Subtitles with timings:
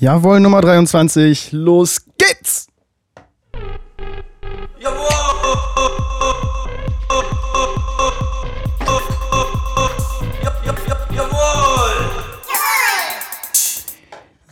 [0.00, 1.50] Jawohl, Nummer 23.
[1.50, 2.68] Los geht's!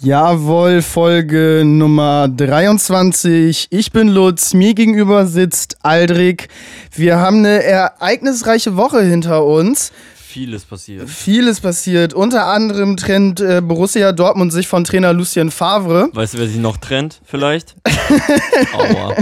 [0.00, 3.68] Jawohl, Folge Nummer 23.
[3.70, 6.48] Ich bin Lutz, mir gegenüber sitzt Aldrich.
[6.92, 9.92] Wir haben eine ereignisreiche Woche hinter uns.
[10.36, 11.08] Vieles passiert.
[11.08, 12.12] Vieles passiert.
[12.12, 16.10] Unter anderem trennt äh, Borussia Dortmund sich von Trainer Lucien Favre.
[16.12, 17.74] Weißt du, wer sich noch trennt, vielleicht?
[18.74, 19.14] Aua.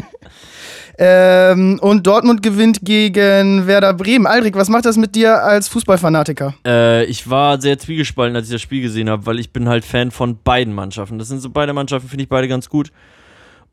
[0.98, 4.26] Ähm, und Dortmund gewinnt gegen Werder Bremen.
[4.26, 6.54] Aldrich, was macht das mit dir als Fußballfanatiker?
[6.66, 9.84] Äh, ich war sehr zwiegespalten, als ich das Spiel gesehen habe, weil ich bin halt
[9.84, 11.20] Fan von beiden Mannschaften.
[11.20, 12.90] Das sind so beide Mannschaften, finde ich beide ganz gut.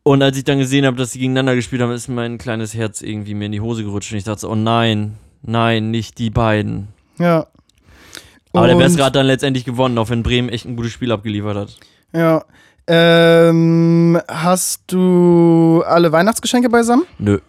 [0.03, 3.01] Und als ich dann gesehen habe, dass sie gegeneinander gespielt haben, ist mein kleines Herz
[3.01, 6.29] irgendwie mir in die Hose gerutscht und ich dachte so, oh nein, nein, nicht die
[6.29, 6.89] beiden.
[7.21, 7.47] Ja.
[8.53, 11.11] Aber der Und- Bessere hat dann letztendlich gewonnen, auch wenn Bremen echt ein gutes Spiel
[11.11, 11.77] abgeliefert hat.
[12.13, 12.43] Ja.
[12.87, 17.03] Ähm, hast du alle Weihnachtsgeschenke beisammen?
[17.19, 17.39] Nö.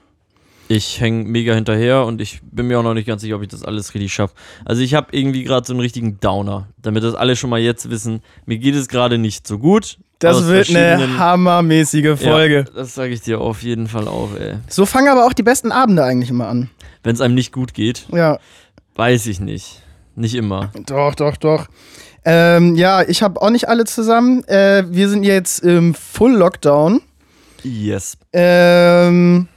[0.69, 3.49] Ich hänge mega hinterher und ich bin mir auch noch nicht ganz sicher, ob ich
[3.49, 4.35] das alles richtig schaffe.
[4.65, 7.91] Also ich habe irgendwie gerade so einen richtigen Downer, damit das alle schon mal jetzt
[7.91, 8.23] wissen.
[8.47, 9.99] Mir geht es gerade nicht so gut.
[10.21, 12.65] Das wird eine hammermäßige Folge.
[12.69, 14.55] Ja, das sage ich dir auf jeden Fall auch, ey.
[14.69, 16.71] So fangen aber auch die besten Abende eigentlich immer an.
[17.03, 18.39] Wenn es einem nicht gut geht, Ja,
[18.97, 19.81] weiß ich nicht.
[20.15, 20.71] Nicht immer.
[20.87, 21.67] doch, doch, doch.
[22.25, 24.45] Ähm, ja, ich habe auch nicht alle zusammen.
[24.45, 27.01] Äh, wir sind jetzt im Full Lockdown.
[27.65, 28.17] Yes.
[28.33, 29.49] Ähm,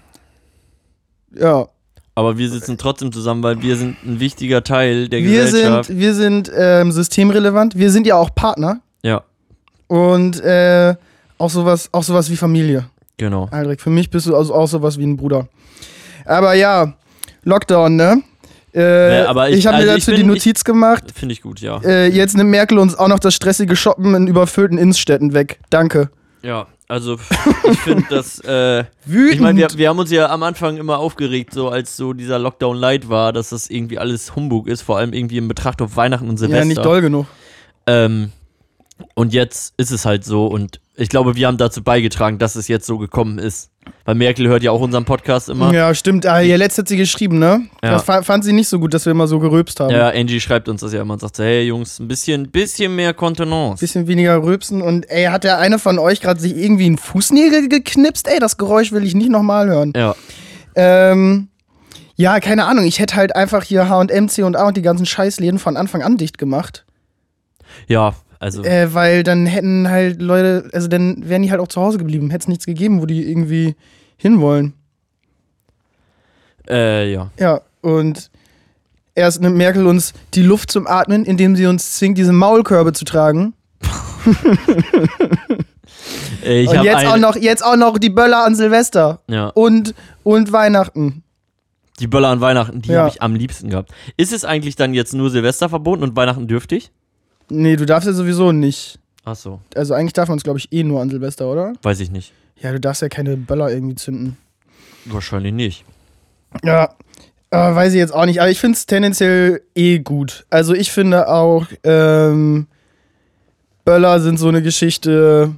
[1.38, 1.68] ja,
[2.16, 5.88] Aber wir sitzen trotzdem zusammen, weil wir sind ein wichtiger Teil der wir Gesellschaft.
[5.88, 7.78] sind, wir sind ähm, systemrelevant.
[7.78, 9.24] Wir sind ja auch Partner ja,
[9.88, 10.96] und äh,
[11.38, 12.86] auch sowas, auch sowas wie Familie.
[13.18, 13.48] genau.
[13.52, 15.48] Aldrich, für mich bist du also auch sowas wie ein Bruder.
[16.26, 16.94] Aber ja,
[17.44, 18.24] Lockdown, ne?
[18.76, 21.06] Äh, Ja, aber ich ich- habe mir also ich dazu die bin- Notiz gemacht.
[21.16, 21.80] Finde ich gut, ja.
[21.84, 25.60] Äh, jetzt nimmt Merkel uns auch noch das stressige Shoppen in überfüllten Innenstädten weg.
[25.70, 26.10] Danke.
[26.44, 27.18] Ja, also
[27.72, 28.40] ich finde das.
[28.42, 29.34] Äh, Wütend.
[29.36, 32.38] ich meine, wir, wir haben uns ja am Anfang immer aufgeregt, so als so dieser
[32.38, 35.96] Lockdown light war, dass das irgendwie alles Humbug ist, vor allem irgendwie in Betracht auf
[35.96, 36.60] Weihnachten und Silvester.
[36.60, 37.26] ja, nicht doll genug.
[37.88, 38.32] Ähm,
[39.14, 42.70] und jetzt ist es halt so und ich glaube, wir haben dazu beigetragen, dass es
[42.70, 43.70] jetzt so gekommen ist.
[44.06, 45.72] Weil Merkel hört ja auch unseren Podcast immer.
[45.74, 46.26] Ja, stimmt.
[46.26, 47.68] Ah, ihr letzt hat sie geschrieben, ne?
[47.84, 47.92] Ja.
[47.92, 49.92] Das fa- fand sie nicht so gut, dass wir immer so gerülpst haben.
[49.94, 52.96] Ja, Angie schreibt uns das ja immer und sagt so, hey Jungs, ein bisschen, bisschen
[52.96, 53.82] mehr Kontenance.
[53.82, 57.68] Bisschen weniger rülpsen und ey, hat der eine von euch gerade sich irgendwie einen Fußnägel
[57.68, 58.28] geknipst?
[58.30, 59.92] Ey, das Geräusch will ich nicht nochmal hören.
[59.96, 60.16] Ja,
[60.76, 61.50] Ähm,
[62.16, 62.86] ja, keine Ahnung.
[62.86, 66.38] Ich hätte halt einfach hier H&M, C&A und die ganzen Scheißläden von Anfang an dicht
[66.38, 66.86] gemacht.
[67.88, 71.82] ja, also Äh, weil dann hätten halt Leute, also dann wären die halt auch zu
[71.82, 72.30] Hause geblieben.
[72.30, 73.76] Hätte es nichts gegeben, wo die irgendwie
[74.18, 74.74] hinwollen.
[76.70, 77.32] äh, ja.
[77.40, 78.30] Ja, und
[79.16, 83.04] erst nimmt Merkel uns die Luft zum Atmen, indem sie uns zwingt, diese Maulkörbe zu
[83.06, 83.54] tragen.
[86.44, 89.22] Äh, ich und jetzt auch, noch, jetzt auch noch die Böller an Silvester.
[89.30, 91.24] ja, Und, und Weihnachten.
[92.00, 93.00] die Böller an Weihnachten, die Ja.
[93.00, 93.92] habe ich am liebsten gehabt.
[94.18, 96.92] Ist es eigentlich dann jetzt nur Silvester verboten und Weihnachten dürftig?
[97.50, 99.00] Nee, du darfst ja sowieso nicht.
[99.24, 101.74] Ach so, Also eigentlich darf man es, glaube ich, eh nur an Silvester, oder?
[101.82, 102.34] weiß ich nicht.
[102.60, 104.38] Ja, du darfst ja keine Böller irgendwie zünden.
[105.06, 105.86] Wahrscheinlich nicht.
[106.64, 106.96] Ja,
[107.52, 108.40] äh, weiß ich jetzt auch nicht.
[108.40, 110.46] Aber ich finde es tendenziell eh gut.
[110.50, 112.68] Also ich finde auch, ähm,
[113.84, 115.54] Böller sind so eine Geschichte.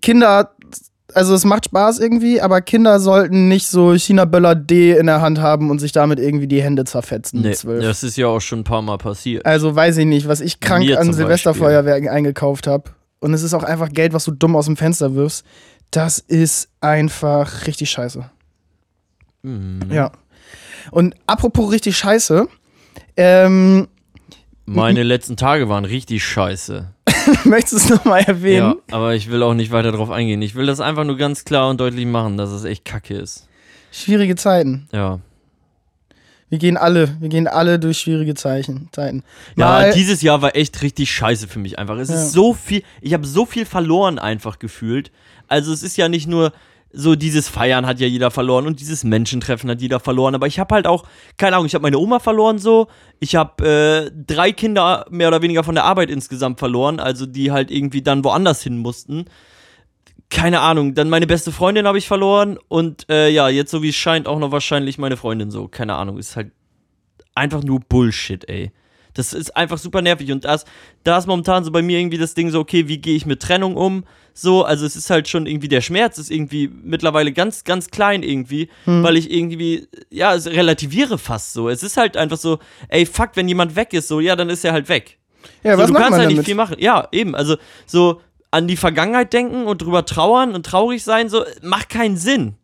[0.00, 0.52] Kinder,
[1.14, 5.40] also es macht Spaß irgendwie, aber Kinder sollten nicht so China-Böller D in der Hand
[5.40, 7.42] haben und sich damit irgendwie die Hände zerfetzen.
[7.42, 9.46] Nee, das ist ja auch schon ein paar Mal passiert.
[9.46, 12.90] Also weiß ich nicht, was ich krank Mir an Silvesterfeuerwerken eingekauft habe.
[13.20, 15.44] Und es ist auch einfach Geld, was du dumm aus dem Fenster wirfst.
[15.90, 18.24] Das ist einfach richtig scheiße.
[19.42, 19.80] Mhm.
[19.90, 20.12] Ja.
[20.90, 22.48] Und apropos richtig scheiße,
[23.16, 23.88] ähm,
[24.64, 26.88] Meine letzten Tage waren richtig scheiße.
[27.44, 28.74] möchtest du es nochmal erwähnen?
[28.90, 30.42] Ja, aber ich will auch nicht weiter drauf eingehen.
[30.42, 33.46] Ich will das einfach nur ganz klar und deutlich machen, dass es echt kacke ist.
[33.90, 34.88] Schwierige Zeiten.
[34.92, 35.20] Ja.
[36.48, 39.22] Wir gehen alle, wir gehen alle durch schwierige Zeichen, Zeiten.
[39.56, 41.96] Ja, Mal- dieses Jahr war echt richtig scheiße für mich einfach.
[41.96, 42.16] Es Ja.
[42.16, 45.10] ist so viel, ich habe so viel verloren einfach gefühlt.
[45.48, 46.52] Also es ist ja nicht nur
[46.92, 50.58] so dieses Feiern hat ja jeder verloren und dieses Menschentreffen hat jeder verloren, aber ich
[50.58, 51.04] habe halt auch
[51.36, 52.88] keine Ahnung, ich habe meine Oma verloren so,
[53.20, 57.50] ich habe äh, drei Kinder mehr oder weniger von der Arbeit insgesamt verloren, also die
[57.50, 59.26] halt irgendwie dann woanders hin mussten.
[60.30, 63.90] Keine Ahnung, dann meine beste Freundin habe ich verloren und äh, ja, jetzt so wie
[63.90, 66.52] es scheint auch noch wahrscheinlich meine Freundin so, keine Ahnung, ist halt
[67.34, 68.72] einfach nur Bullshit, ey.
[69.14, 70.32] Das ist einfach super nervig.
[70.32, 70.64] Und das,
[71.04, 73.40] da ist momentan so bei mir irgendwie das Ding so, okay, wie gehe ich mit
[73.40, 74.04] Trennung um?
[74.34, 78.22] So, also es ist halt schon irgendwie, der Schmerz ist irgendwie mittlerweile ganz, ganz klein
[78.22, 81.68] irgendwie, weil ich irgendwie, ja, es relativiere fast so.
[81.68, 84.64] Es ist halt einfach so, ey, fuck, wenn jemand weg ist, so, ja, dann ist
[84.64, 85.18] er halt weg.
[85.62, 86.46] Ja, so, was du kannst halt nicht damit?
[86.46, 86.76] viel machen.
[86.78, 91.44] Ja, eben, also so, an die Vergangenheit denken und drüber trauern und traurig sein, so,
[91.62, 92.54] macht keinen Sinn.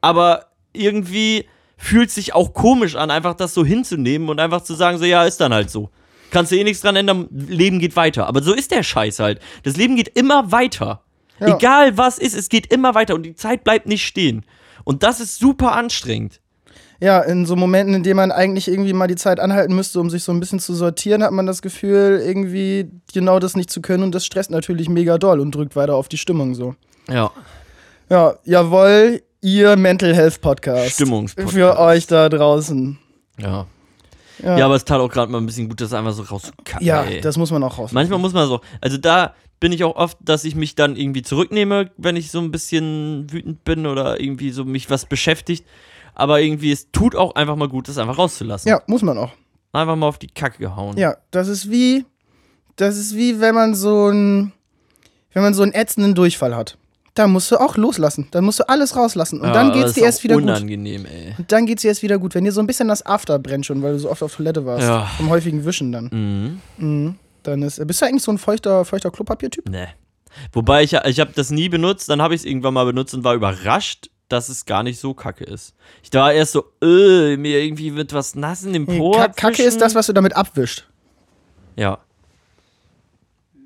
[0.00, 1.46] Aber irgendwie
[1.80, 5.24] fühlt sich auch komisch an, einfach das so hinzunehmen und einfach zu sagen, so, ja,
[5.24, 5.88] ist dann halt so.
[6.30, 8.26] Kannst du eh nichts dran ändern, Leben geht weiter.
[8.26, 9.40] Aber so ist der Scheiß halt.
[9.62, 11.02] Das Leben geht immer weiter.
[11.40, 11.56] Ja.
[11.56, 14.44] Egal was ist, es geht immer weiter und die Zeit bleibt nicht stehen.
[14.84, 16.40] Und das ist super anstrengend.
[17.00, 20.10] Ja, in so Momenten, in denen man eigentlich irgendwie mal die Zeit anhalten müsste, um
[20.10, 23.80] sich so ein bisschen zu sortieren, hat man das Gefühl, irgendwie genau das nicht zu
[23.80, 26.74] können und das stresst natürlich mega doll und drückt weiter auf die Stimmung so.
[27.08, 27.30] Ja.
[28.10, 30.94] Ja, jawohl, ihr Mental Health Podcast.
[30.94, 31.54] Stimmungspodcast.
[31.54, 32.98] Für euch da draußen.
[33.38, 33.66] Ja.
[34.42, 36.86] Ja, Ja, aber es tat auch gerade mal ein bisschen gut, das einfach so rauszukacken.
[36.86, 37.20] ja ey.
[37.20, 37.92] das muss man auch raus.
[37.92, 41.22] Manchmal muss man so, also da bin ich auch oft, dass ich mich dann irgendwie
[41.22, 45.66] zurücknehme, wenn ich so ein bisschen wütend bin oder irgendwie so mich was beschäftigt.
[46.14, 48.68] Aber irgendwie, es tut auch einfach mal gut, das einfach rauszulassen.
[48.68, 49.32] Ja, muss man auch.
[49.72, 50.96] Einfach mal auf die Kacke gehauen.
[50.96, 52.04] Ja, das ist wie,
[52.76, 54.52] das ist wie, wenn man so ein,
[55.32, 56.76] wenn man so einen ätzenden Durchfall hat.
[57.14, 58.28] Da musst du auch loslassen.
[58.30, 59.40] Da musst du alles rauslassen.
[59.40, 60.44] Und Ja, dann aber geht's dir erst wieder gut.
[60.44, 61.34] unangenehm, ey.
[61.38, 62.34] Und dann geht's dir erst wieder gut.
[62.34, 64.64] Wenn dir so ein bisschen das After brennt schon, weil du so oft auf Toilette
[64.64, 64.84] warst.
[64.86, 65.06] Ja.
[65.16, 66.60] Vom häufigen Wischen dann.
[66.78, 66.86] Mhm.
[66.86, 67.14] Mhm.
[67.42, 69.68] Dann ist, bist du eigentlich so ein feuchter, feuchter Klopapiertyp?
[69.68, 69.88] Nee.
[70.52, 73.24] Wobei ich, ich habe das nie benutzt, dann habe ich es irgendwann mal benutzt und
[73.24, 75.74] war überrascht, dass es gar nicht so kacke ist.
[76.04, 79.10] Ich war erst so, äh, mir irgendwie wird was nass in dem Po.
[79.10, 79.66] Ka Kacke abwischen.
[79.66, 80.86] ist das, was du damit abwischst.
[81.74, 81.98] Ja.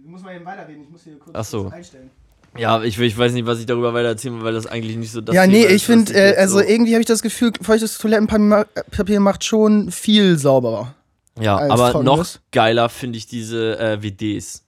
[0.02, 1.62] Du musst mal eben weiterreden, ich muss hier kurz, Ach so.
[1.64, 2.10] kurz einstellen.
[2.56, 5.10] Ja, ich, ich weiß nicht, was ich darüber weiter erzählen will, weil das eigentlich nicht
[5.12, 7.52] so das ja, nee, ist, ich finde, äh, also so- irgendwie habe ich das Gefühl,
[7.60, 10.94] feuchtes Toilettenpapier ma- Papier macht schon viel sauberer.
[11.40, 14.62] Ja, aber noch geiler finde ich diese äh, WDs.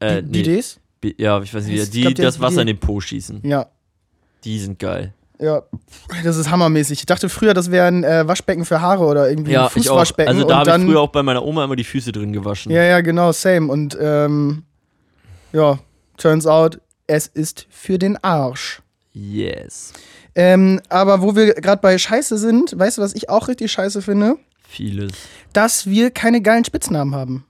[0.00, 0.78] Äh, Die Ds?
[1.00, 3.40] B- Ja, ich weiß nicht, Es die ja das Wasser in den Po schießen.
[3.44, 3.66] Ja.
[4.44, 5.14] Die sind geil.
[5.38, 5.62] Ja,
[6.22, 6.98] das ist hammermäßig.
[7.00, 9.94] Ich dachte früher, das wären äh, Waschbecken für Haare oder irgendwie Ja, ich auch.
[9.94, 10.34] Fußwaschbecken.
[10.34, 12.70] Also da habe ich früher auch bei meiner Oma immer die Füße drin gewaschen.
[12.70, 13.72] Ja, ja, genau, same.
[13.72, 14.64] Und ähm,
[15.54, 15.78] ja,
[16.18, 16.78] turns out,
[17.10, 18.82] es ist für den Arsch.
[19.12, 19.92] Yes.
[20.36, 24.00] Ähm, aber wo wir gerade bei Scheiße sind, weißt du, was ich auch richtig scheiße
[24.00, 24.36] finde?
[24.62, 25.10] Vieles.
[25.52, 27.44] Dass wir keine geilen Spitznamen haben.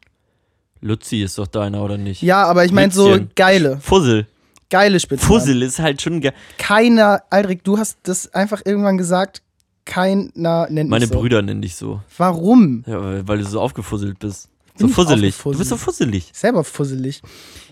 [0.80, 2.22] Luzi ist doch deiner, oder nicht?
[2.22, 4.26] Ja, aber ich meine so geile, Fussel.
[4.70, 5.40] geile Spitznamen.
[5.40, 6.32] Fussel ist halt schon geil.
[6.56, 9.42] Keiner, Aldrich, du hast das einfach irgendwann gesagt,
[9.84, 11.18] keiner nennt Meine mich so.
[11.20, 12.00] Brüder nennen dich so.
[12.16, 12.82] Warum?
[12.86, 14.48] Ja, weil, weil du so aufgefusselt bist.
[14.76, 15.36] So fusselig.
[15.42, 16.30] Du bist so fusselig.
[16.32, 17.20] selber fusselig.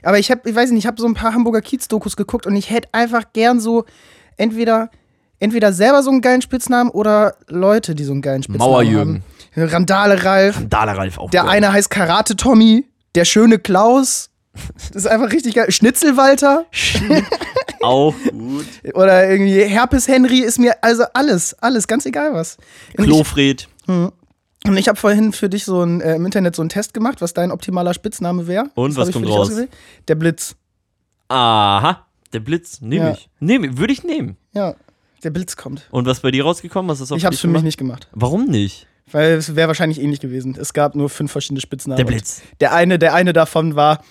[0.03, 2.55] Aber ich habe, ich weiß nicht, ich habe so ein paar Hamburger Kiez-Dokus geguckt und
[2.57, 3.85] ich hätte einfach gern so
[4.37, 4.91] entweder,
[5.39, 9.23] entweder selber so einen geilen Spitznamen oder Leute, die so einen geilen Spitznamen Mauerjürgen.
[9.57, 9.69] haben.
[9.71, 10.57] Randale Ralf.
[10.59, 11.51] Randale Ralf auch Der geil.
[11.51, 14.31] eine heißt Karate Tommy, der schöne Klaus.
[14.89, 15.71] Das ist einfach richtig geil.
[15.71, 16.67] Schnitzel Walter
[17.81, 18.67] auch gut.
[18.95, 22.57] oder irgendwie Herpes Henry ist mir also alles, alles, ganz egal was.
[22.97, 23.69] Klofred.
[24.67, 27.21] Und ich habe vorhin für dich so ein, äh, im Internet so einen Test gemacht,
[27.21, 28.71] was dein optimaler Spitzname wäre.
[28.75, 29.51] Und Das was kommt raus?
[30.09, 30.57] Der Blitz.
[31.29, 32.07] Aha.
[32.33, 32.81] Der Blitz.
[32.81, 33.13] Nehme Ja.
[33.13, 33.29] ich.
[33.41, 34.37] Nehme, würde ich nehmen.
[34.53, 34.75] Ja,
[35.25, 35.87] der Blitz kommt.
[35.91, 36.91] Und was bei dir rausgekommen?
[36.91, 38.87] Was ist Ich habe es für mich nicht gemacht, Warum nicht?
[39.11, 40.55] weil es wäre wahrscheinlich ähnlich gewesen.
[40.61, 41.97] Es gab nur fünf verschiedene Spitznamen.
[41.97, 42.43] Der Blitz.
[42.61, 44.05] Der eine, der eine davon war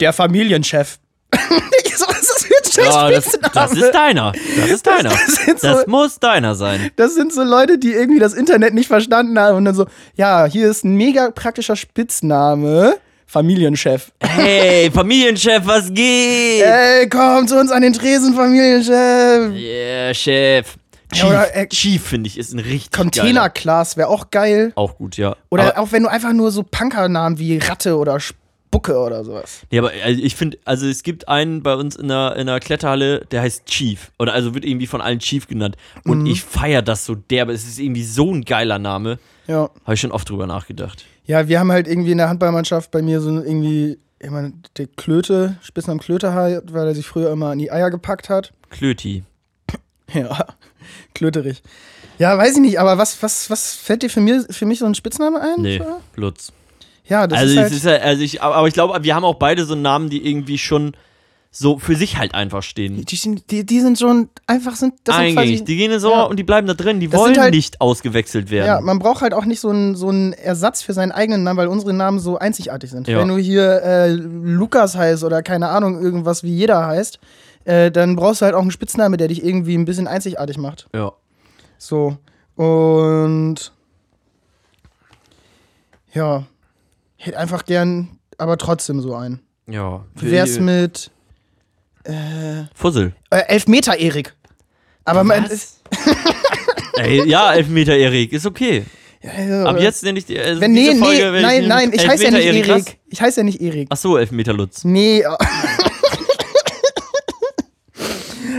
[0.00, 0.98] der Familienchef.
[1.84, 4.32] Ich so, was ist das Ja, das, das ist deiner.
[4.56, 5.10] Das ist deiner.
[5.46, 6.90] Das so- Das muss deiner sein.
[6.96, 9.86] Das sind so Leute, die irgendwie das Internet nicht verstanden haben und dann so,
[10.16, 12.96] ja, hier ist ein mega praktischer Spitzname,
[13.26, 14.12] Familienchef.
[14.20, 16.62] Hey, Familienchef, was geht?
[16.62, 19.52] Ey, komm zu uns an den Tresen, Familienchef.
[19.54, 20.74] Yeah, Chef.
[21.14, 23.04] Chief, oder, äh, Chief finde ich, ist ein richtig geiler.
[23.10, 24.72] Container-Class wäre auch geil.
[24.76, 25.36] Auch gut, ja.
[25.50, 28.18] Oder aber, auch wenn du einfach nur so Punkernamen wie Ratte oder
[28.72, 29.60] Spucke oder sowas.
[29.70, 32.58] nee, aber also ich finde, also es gibt einen bei uns in der, in der
[32.58, 34.10] Kletterhalle, der heißt Chief.
[34.18, 35.76] Oder also wird irgendwie von allen Chief genannt.
[36.04, 36.26] Und Mhm.
[36.26, 37.52] ich feiere das so derbe.
[37.52, 39.18] Es ist irgendwie so ein geiler Name.
[39.46, 39.68] Ja.
[39.84, 41.04] Habe ich schon oft drüber nachgedacht.
[41.26, 44.86] Ja, wir haben halt irgendwie in der Handballmannschaft bei mir so irgendwie, ich meine, der
[44.86, 46.32] Klöte, Spitznamen Klöte
[46.72, 48.52] weil er sich früher immer an die Eier gepackt hat.
[48.70, 49.24] Klöti.
[50.14, 50.46] Ja,
[51.14, 51.62] Klöterich.
[52.18, 54.84] Ja, weiß ich nicht, aber was, was, was fällt dir für, mir, für mich so
[54.86, 55.62] ein Spitzname ein?
[55.62, 55.80] Nee?
[56.16, 56.52] Lutz.
[57.08, 59.34] Ja, das also, ist halt, ist halt, also ich, aber ich glaube, wir haben auch
[59.34, 60.92] beide so Namen, die irgendwie schon
[61.54, 63.04] so für sich halt einfach stehen.
[63.04, 65.50] die, sind, die, die sind schon einfach, sind, das sind Eingängig.
[65.60, 66.22] quasi, Die gehen so Ja.
[66.22, 66.98] und die bleiben da drin.
[66.98, 68.66] Die Das wollen sind halt- nicht ausgewechselt werden.
[68.68, 71.58] ja, man braucht halt auch nicht so einen, so einen Ersatz für seinen eigenen Namen,
[71.58, 73.06] weil unsere Namen so einzigartig sind.
[73.06, 73.18] Ja.
[73.18, 77.18] Wenn du hier äh, Lukas heißt oder keine Ahnung, irgendwas wie jeder heißt,
[77.64, 80.88] äh, dann brauchst du halt auch einen Spitzname, der dich irgendwie ein bisschen einzigartig macht.
[80.94, 81.12] ja.
[81.76, 82.16] So.
[82.56, 83.72] Und
[86.14, 86.44] ja,
[87.26, 89.40] hätte einfach gern, aber trotzdem so einen.
[89.66, 90.04] Ja.
[90.14, 91.10] Wie wär's mit
[92.04, 93.14] äh, Fussel.
[93.30, 94.34] äh, Elfmeter Erik?
[95.04, 95.80] Aber man, Was?
[96.96, 98.84] Ey, ja, Elfmeter Erik, ist okay.
[99.20, 100.38] äh, Ab jetzt nenne ich die.
[100.38, 102.68] Also wenn, nee, Folge, nee, nein, nein, ich heiße ja nicht Erik.
[102.68, 102.98] Erik.
[103.08, 103.88] Ich heiße ja nicht Erik.
[103.90, 104.84] Ach so, Elfmeter Lutz.
[104.84, 105.36] Nee, oh.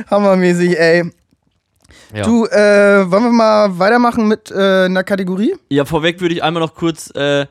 [0.09, 1.11] Hammermäßig, ey.
[2.13, 2.23] Ja.
[2.23, 5.55] Du, äh, wollen wir mal weitermachen mit äh, einer Kategorie?
[5.69, 7.47] Ja, vorweg würde ich einmal noch kurz äh,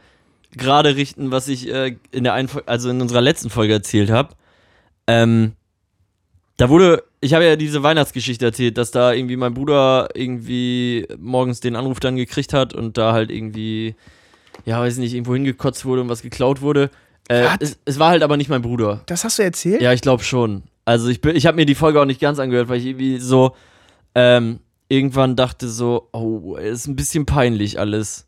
[0.56, 4.10] gerade richten, was ich äh, in der einen, Fol- also in unserer letzten Folge erzählt
[4.10, 4.34] habe.
[5.06, 5.52] Ähm,
[6.56, 11.60] da wurde, ich habe ja diese Weihnachtsgeschichte erzählt, dass da irgendwie mein Bruder irgendwie morgens
[11.60, 13.94] den Anruf dann gekriegt hat und da halt irgendwie,
[14.64, 16.90] ja, weiß nicht, irgendwo hingekotzt wurde und was geklaut wurde.
[17.28, 19.02] Äh, es, es war halt aber nicht mein Bruder.
[19.06, 19.80] Das hast du erzählt?
[19.80, 20.62] Ja, ich glaube schon.
[20.84, 23.18] Also ich, bin- ich habe mir die Folge auch nicht ganz angehört, weil ich irgendwie
[23.18, 23.56] so
[24.14, 28.26] ähm, irgendwann dachte so, oh, ist ein bisschen peinlich alles.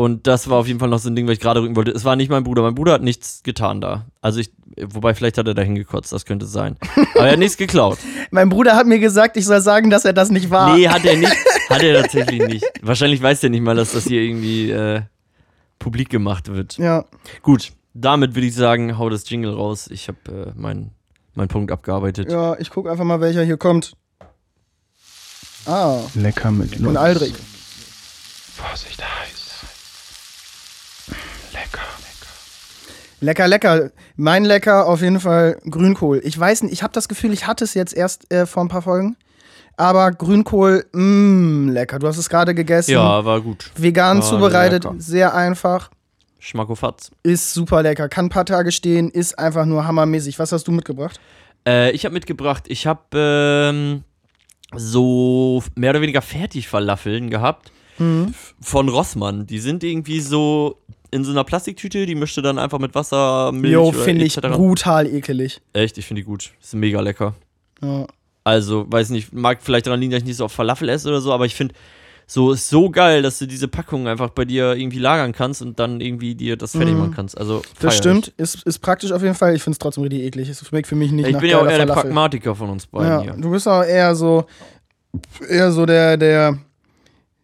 [0.00, 1.90] Und das war auf jeden Fall noch so ein Ding, was ich gerade rücken wollte.
[1.90, 2.62] Es war nicht mein Bruder.
[2.62, 4.06] Mein Bruder hat nichts getan da.
[4.20, 6.76] Also ich, wobei vielleicht hat er da hingekotzt, das könnte sein.
[7.16, 7.98] Aber er hat nichts geklaut.
[8.30, 10.76] Mein Bruder hat mir gesagt, ich soll sagen, dass er das nicht war.
[10.76, 11.34] Nee, hat er nicht.
[11.68, 12.64] Hat er tatsächlich nicht.
[12.80, 15.02] Wahrscheinlich weiß er nicht mal, dass das hier irgendwie äh,
[15.78, 16.78] publik gemacht wird.
[16.78, 17.04] Ja.
[17.42, 19.86] Gut, damit würde ich sagen, hau das Jingle raus.
[19.90, 20.92] Ich habe äh, meinen
[21.34, 22.30] mein Punkt abgearbeitet.
[22.30, 23.96] Ja, ich guck einfach mal, welcher hier kommt.
[25.66, 27.34] Ah, Lecker mit und Aldrich.
[28.56, 29.38] Vorsicht, heiß.
[31.52, 31.86] Lecker.
[33.20, 33.90] Lecker, lecker.
[34.16, 36.20] Mein Lecker auf jeden Fall Grünkohl.
[36.24, 38.68] Ich weiß nicht, ich habe das Gefühl, ich hatte es jetzt erst äh, vor ein
[38.68, 39.16] paar Folgen.
[39.76, 41.98] Aber Grünkohl, mmm, lecker.
[41.98, 42.92] Du hast es gerade gegessen.
[42.92, 43.70] Ja, war gut.
[43.76, 44.96] Vegan War zubereitet, lecker.
[44.98, 45.90] sehr einfach.
[46.40, 47.10] Schmackofatz.
[47.24, 48.08] Ist super lecker.
[48.08, 50.38] Kann ein paar Tage stehen, ist einfach nur hammermäßig.
[50.38, 51.18] Was hast du mitgebracht?
[51.66, 54.04] Äh, ich habe mitgebracht, ich habe ähm,
[54.76, 58.32] so mehr oder weniger Fertigfalafeln gehabt Mhm.
[58.60, 59.46] von Rossmann.
[59.46, 60.78] Die sind irgendwie so
[61.10, 65.06] in so einer Plastiktüte, die mischte dann einfach mit Wasser, Milch Jo, finde ich brutal
[65.06, 65.60] ekelig.
[65.72, 66.52] Echt, ich finde die gut.
[66.62, 67.34] Ist mega lecker.
[67.82, 68.06] Ja.
[68.44, 71.20] Also, weiß nicht, mag vielleicht daran liegen, dass ich nicht so auf Falafel esse oder
[71.20, 71.74] so, aber ich finde
[72.30, 75.78] so ist so geil, dass du diese Packung einfach bei dir irgendwie lagern kannst und
[75.78, 77.00] dann irgendwie dir das fertig Mhm.
[77.00, 77.38] machen kannst.
[77.38, 77.98] Also, Das ich.
[78.00, 79.54] stimmt, ist, ist praktisch auf jeden Fall.
[79.56, 80.48] Ich finde es trotzdem richtig eklig.
[80.50, 82.02] Es schmeckt für mich nicht Ich nach bin ja auch eher der Falafel.
[82.02, 83.32] Pragmatiker von uns beiden Ja, hier.
[83.32, 84.44] du bist auch eher so,
[85.48, 86.58] eher so der, der,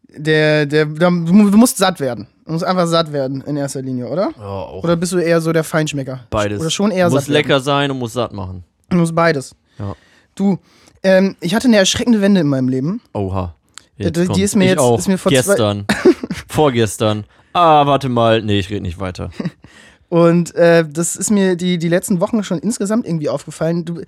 [0.09, 2.27] der, der, der, du musst satt werden.
[2.47, 4.31] Du musst einfach satt werden in erster Linie, oder?
[4.39, 6.21] Ja, auch Oder bist du eher so der Feinschmecker?
[6.31, 6.61] beides.
[6.61, 7.33] Oder schon eher muss satt werden?
[7.35, 8.65] lecker sein und muss satt machen.
[8.91, 9.55] Du musst beides.
[9.79, 9.95] Ja.
[10.35, 10.59] Du,
[11.03, 13.01] ähm, ich hatte eine erschreckende Wende in meinem Leben.
[13.15, 13.55] Oha.
[13.99, 14.41] die- Jetzt die kommt's.
[14.43, 14.99] ist mir ich jetzt- auch.
[14.99, 15.87] ist mir vor gestern.
[16.49, 17.25] Vorgestern.
[17.53, 18.43] Ah, warte mal.
[18.43, 19.31] Nee, ich rede nicht weiter.
[20.11, 23.85] Und äh, das ist mir die, die letzten Wochen schon insgesamt irgendwie aufgefallen.
[23.85, 24.03] Du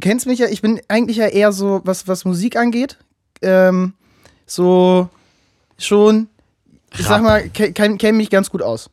[0.00, 2.96] kennst mich ja, ich bin eigentlich ja eher so, was, was Musik angeht,
[3.42, 3.92] ähm,
[4.46, 5.08] so
[5.78, 6.28] schon,
[6.98, 8.90] ich sag mal, ke- kenn, mich ganz gut aus.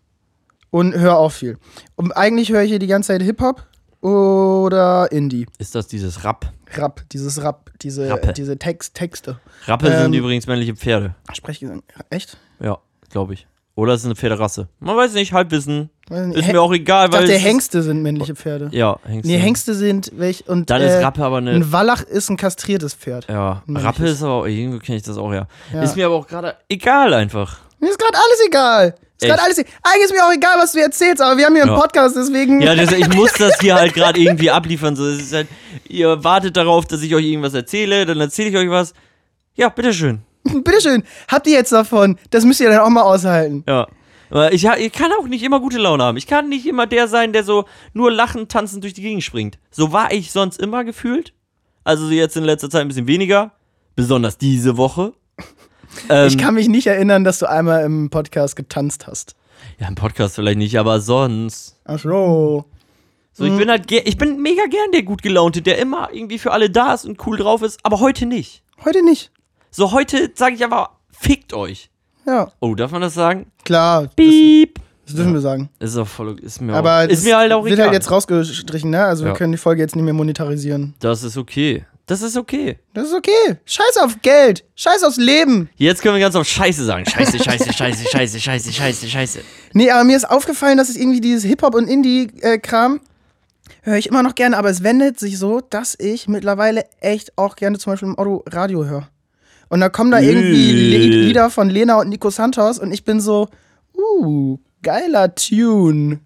[0.72, 1.58] Und höre auch viel.
[1.96, 3.66] Und eigentlich höre ich hier die ganze Zeit Hip-Hop
[4.02, 5.46] oder Indie.
[5.58, 6.52] Ist das dieses Rap?
[6.76, 8.34] Rap, dieses Rap, diese, Rappe.
[8.34, 9.40] diese Text, Texte.
[9.66, 11.16] Rappe Ähm, sind übrigens männliche Pferde.
[11.34, 11.82] Sprechgesang.
[12.12, 12.38] Echt?
[12.60, 12.78] Ja,
[13.10, 13.48] glaube ich.
[13.76, 14.68] Oder es ist eine Pferderasse.
[14.80, 15.90] Man weiß nicht, Halbwissen.
[16.10, 16.38] Nicht.
[16.38, 17.22] Ist Hä- mir auch egal, ich weil.
[17.22, 18.70] dachte, es ist- Hengste sind männliche Pferde.
[18.72, 19.32] Ja, Hengste.
[19.32, 21.52] Nee, Hengste sind welch und Dann äh, ist Rappe aber eine.
[21.52, 23.28] ein Wallach ist ein kastriertes Pferd.
[23.30, 23.64] Ja.
[23.70, 25.48] Rappe ist aber auch, irgendwie kenne ich das auch, ja.
[25.74, 25.82] Ja.
[25.82, 27.60] Ist mir aber auch gerade egal einfach.
[27.80, 28.96] Mir ist gerade alles egal.
[29.22, 29.72] Ist gerade alles egal.
[29.84, 31.80] Eigentlich ist mir auch egal, was du erzählst, aber wir haben hier einen Ja.
[31.80, 32.62] Podcast, deswegen.
[32.62, 34.96] Ja, das, ich muss das hier halt gerade irgendwie abliefern.
[34.96, 35.48] So, halt,
[35.88, 38.94] ihr wartet darauf, dass ich euch irgendwas erzähle, dann erzähle ich euch was.
[39.56, 40.22] Ja, bitteschön.
[40.44, 42.18] Bitteschön, habt ihr jetzt davon?
[42.30, 43.64] Das müsst ihr dann auch mal aushalten.
[43.68, 43.88] Ja.
[44.52, 46.16] Ich, ich kann auch nicht immer gute Laune haben.
[46.18, 49.58] Ich kann nicht immer der sein, der so nur lachend, tanzend durch die Gegend springt.
[49.72, 51.34] So war ich sonst immer gefühlt.
[51.84, 53.52] Also jetzt in letzter Zeit ein bisschen weniger.
[53.96, 55.14] Besonders diese Woche.
[56.10, 59.36] Ähm, Ich kann mich nicht erinnern, dass du einmal im Podcast getanzt hast.
[59.80, 61.76] ja, im Podcast vielleicht nicht, aber sonst.
[61.86, 62.66] Ach so.
[63.34, 66.52] So, ich bin halt, ich bin mega gern der gut gelaunte, der immer irgendwie für
[66.52, 68.64] alle da ist und cool drauf ist, aber heute nicht.
[68.84, 69.32] Heute nicht.
[69.72, 71.90] So, heute sage ich aber, fickt euch.
[72.26, 73.52] Ja, Oh, darf man das sagen?
[73.64, 74.08] klar.
[74.16, 74.80] Piep.
[75.06, 75.70] das dürfen wir sagen.
[75.80, 77.86] Ist auch voll, ist mir Aber auch, ist mir halt auch wird egal.
[77.88, 79.06] halt jetzt rausgestrichen, ne?
[79.06, 79.38] Also wir Ja.
[79.38, 80.96] können die Folge jetzt nicht mehr monetarisieren.
[81.00, 81.86] das ist okay.
[82.10, 82.80] Das ist okay.
[82.96, 83.58] Das ist okay.
[83.66, 84.66] Scheiß auf Geld.
[84.76, 85.70] Scheiß aufs Leben.
[85.76, 87.06] Jetzt können wir ganz auf Scheiße sagen.
[87.06, 89.40] Scheiße, Scheiße, Scheiße, Scheiße, Scheiße, Scheiße, Scheiße.
[89.74, 93.00] Nee, aber mir ist aufgefallen, dass es irgendwie dieses Hip-Hop und Indie-Kram
[93.84, 97.56] höre ich immer noch gerne, aber es wendet sich so, dass ich mittlerweile echt auch
[97.56, 99.08] gerne zum Beispiel im Auto Radio höre.
[99.68, 101.26] Und da kommen da irgendwie Äh.
[101.28, 103.50] Lieder von Lena und Nico Santos und ich bin so,
[103.96, 106.22] uh, geiler Tune.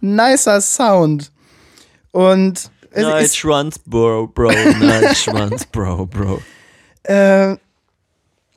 [0.00, 1.32] Nicer Sound.
[2.12, 2.70] Und
[3.02, 6.42] es Night Schwanz, Bro, Bro, Night Schwanz, Bro, Bro.
[7.04, 7.56] äh,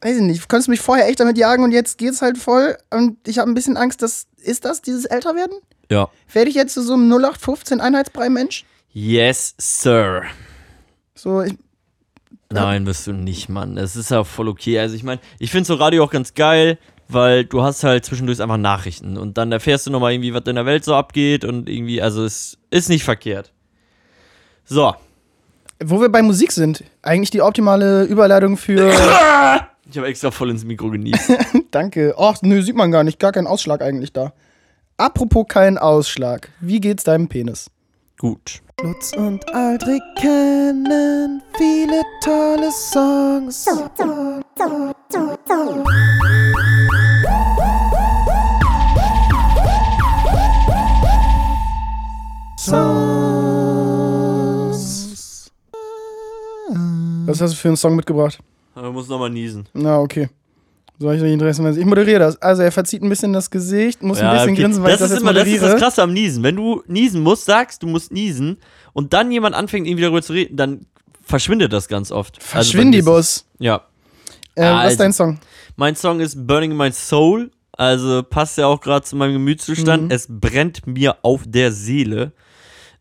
[0.01, 3.17] weiß ich nicht, konntest mich vorher echt damit jagen und jetzt geht's halt voll und
[3.27, 5.57] ich habe ein bisschen Angst, dass, ist das dieses Älterwerden?
[5.89, 6.10] Ja.
[6.31, 8.65] Werde ich jetzt zu so einem 0815 Einheitsbrei-Mensch?
[8.93, 10.24] Yes, Sir.
[11.15, 11.55] So, ich,
[12.51, 13.77] Nein, bist du nicht, Mann.
[13.77, 14.79] Es ist ja voll okay.
[14.79, 18.41] Also ich meine, ich finde so Radio auch ganz geil, weil du hast halt zwischendurch
[18.41, 21.69] einfach Nachrichten und dann erfährst du nochmal irgendwie, was in der Welt so abgeht und
[21.69, 23.53] irgendwie, also es ist nicht verkehrt.
[24.71, 24.95] So,
[25.83, 28.89] Wo wir bei Musik sind, eigentlich die optimale Überleitung für.
[29.89, 31.33] Ich habe extra voll ins Mikro genießt.
[31.71, 32.15] Danke.
[32.17, 33.19] Ach, nö, sieht man gar nicht.
[33.19, 34.31] Gar kein Ausschlag eigentlich da.
[34.95, 36.47] Apropos kein Ausschlag.
[36.61, 37.69] Wie geht's deinem Penis?
[38.17, 38.61] Gut.
[38.81, 43.67] Lutz und Aldrich kennen viele tolle Songs.
[52.55, 53.11] Songs.
[57.25, 58.39] Was hast du für einen Song mitgebracht?
[58.75, 59.67] Aber muss nochmal niesen.
[59.73, 60.29] Na, okay.
[60.99, 62.39] Soll ich nicht Interesse Ich moderiere das.
[62.41, 64.61] Also, er verzieht ein bisschen das Gesicht, muss ein bisschen okay.
[64.61, 65.71] grinsen, weil das ich das ist jetzt immer, das ist moderiere.
[65.71, 66.43] das Krasse am Niesen.
[66.43, 68.57] Wenn du niesen musst, sagst, du musst niesen
[68.93, 70.85] und dann jemand anfängt, irgendwie darüber zu reden, dann
[71.23, 72.37] verschwindet das ganz oft.
[72.37, 73.05] Also beim Verschwindi, Niesen.
[73.05, 73.45] Boss.
[73.57, 73.81] Ja.
[74.55, 74.91] Äh, was Also.
[74.91, 75.39] ist dein Song?
[75.75, 77.49] Mein Song ist Burning My Soul.
[77.71, 80.03] Also passt ja auch gerade zu meinem Gemütszustand.
[80.03, 80.11] Mhm.
[80.11, 82.31] Es brennt mir auf der Seele.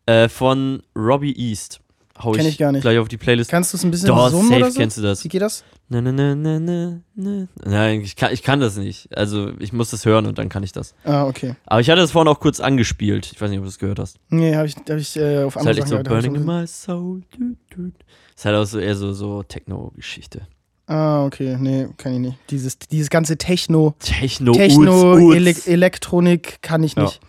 [0.07, 1.80] Äh, von Robbie East.
[2.23, 2.81] Hau Kenn ich gar nicht.
[2.81, 3.49] Gleich auf die Playlist.
[3.49, 4.79] Kannst du es ein bisschen Doch, summen safe oder so?
[4.79, 5.23] kennst du das.
[5.23, 5.63] Wie geht das?
[5.89, 7.47] Na, na, na, na, na, na.
[7.65, 9.09] Nein, ich kann, ich kann das nicht.
[9.17, 10.93] Also ich muss das hören und dann kann ich das.
[11.03, 11.55] Ah, okay.
[11.65, 13.29] Aber ich hatte das vorhin auch kurz angespielt.
[13.33, 14.17] Ich weiß nicht, ob du das gehört hast.
[14.29, 16.23] Nee, habe ich, hab ich äh, auf Ist halt andere echt so Sachen gehört.
[16.23, 17.21] Burning in my soul.
[17.37, 17.91] Du, du.
[18.35, 20.41] Ist halt auch so eher so, so Techno-Geschichte.
[20.87, 21.57] Ah, okay.
[21.59, 22.37] Nee, kann ich nicht.
[22.49, 25.35] Dieses, dieses ganze Techno, Techno, Techno, Uts, Uts.
[25.35, 27.03] Ele Elektronik kann ich Ja.
[27.03, 27.19] nicht.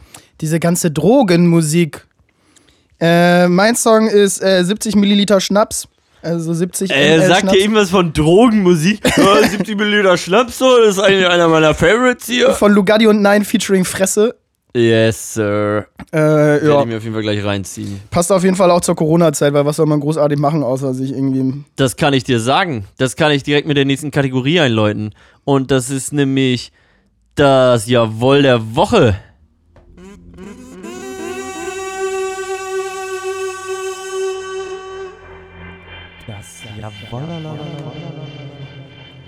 [0.41, 2.07] Diese ganze Drogenmusik.
[3.03, 5.89] Äh, mein Song ist äh, 70 Milliliter Schnaps.
[6.23, 7.53] Also 70 Er ml sagt Schnaps.
[7.55, 9.01] hier irgendwas von Drogenmusik.
[9.17, 12.53] Ja, 70 Milliliter Schnaps, so, das ist eigentlich einer meiner Favorites hier.
[12.53, 14.37] Von Lugatti und Nein featuring Fresse.
[14.75, 15.87] Yes, Sir.
[16.13, 18.01] Äh, Werde ja, ich mir auf jeden Fall gleich reinziehen.
[18.11, 21.11] passt auf jeden Fall auch zur Corona-Zeit, weil was soll man großartig machen, außer sich
[21.11, 21.65] irgendwie.
[21.77, 22.85] Das kann ich dir sagen.
[22.99, 25.15] Das kann ich direkt mit der nächsten Kategorie einläuten.
[25.45, 26.73] Und das ist nämlich
[27.35, 29.17] das Jawohl der Woche.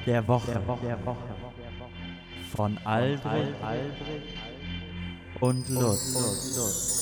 [0.07, 0.61] Der Woche.
[2.57, 3.55] Von Aldrich
[5.41, 7.01] und Lutz.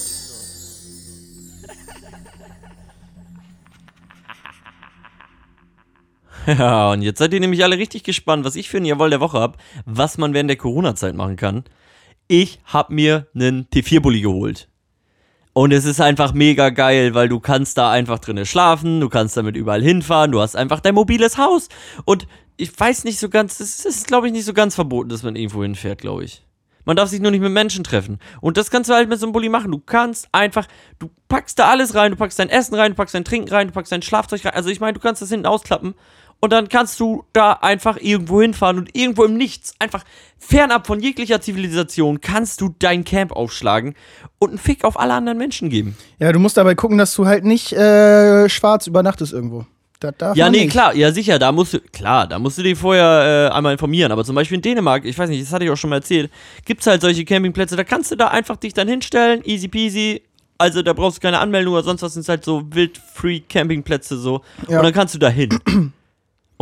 [6.59, 9.21] Ja, und jetzt seid ihr nämlich alle richtig gespannt, was ich für ein Jawohl der
[9.21, 11.62] Woche habe, was man während der Corona-Zeit machen kann.
[12.27, 14.69] Ich habe mir einen T4-Bully geholt.
[15.55, 19.37] Und es ist einfach mega geil, weil du kannst da einfach drinnen schlafen, du kannst
[19.37, 21.69] damit überall hinfahren, du hast einfach dein mobiles Haus.
[22.07, 25.23] Und ich weiß nicht so ganz, es ist, glaube ich, nicht so ganz verboten, dass
[25.23, 26.43] man irgendwo hinfährt, glaube ich.
[26.85, 28.19] Man darf sich nur nicht mit Menschen treffen.
[28.41, 29.71] Und das kannst du halt mit so einem Bulli machen.
[29.71, 30.67] Du kannst einfach,
[30.99, 33.69] du packst da alles rein, du packst dein Essen rein, du packst dein Trinken rein,
[33.69, 34.55] du packst dein Schlafzeug rein.
[34.55, 35.95] Also ich meine, du kannst das hinten ausklappen
[36.42, 40.02] und dann kannst du da einfach irgendwo hinfahren und irgendwo im Nichts, einfach
[40.38, 43.94] fernab von jeglicher Zivilisation, kannst du dein Camp aufschlagen
[44.40, 45.96] und einen Fick auf alle anderen Menschen geben.
[46.18, 49.66] Ja, du musst dabei gucken, dass du halt nicht äh, schwarz übernachtest irgendwo.
[50.35, 50.70] Ja, nee, nicht.
[50.72, 54.11] klar, ja sicher, da musst du, klar, da musst du dich vorher äh, einmal informieren.
[54.11, 56.28] Aber zum Beispiel in Dänemark, ich weiß nicht, das hatte ich auch schon mal erzählt,
[56.64, 60.22] gibt's halt solche Campingplätze, da kannst du da einfach dich dann hinstellen, easy peasy.
[60.59, 64.42] Also da brauchst du keine Anmeldung oder sonst was, sind halt so wild-free Campingplätze so.
[64.68, 64.78] Ja.
[64.78, 65.57] Und dann kannst du da hin.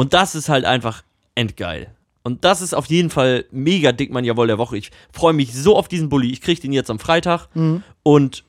[0.01, 1.03] Und das ist halt einfach
[1.35, 1.89] endgeil.
[2.23, 4.79] Und das ist auf jeden Fall mega dick, mein Jawohl der Woche.
[4.79, 6.33] Ich freue mich so auf diesen Bulli.
[6.33, 7.49] Ich krieg den jetzt am Freitag.
[7.53, 7.83] Mhm.
[8.03, 8.45] Und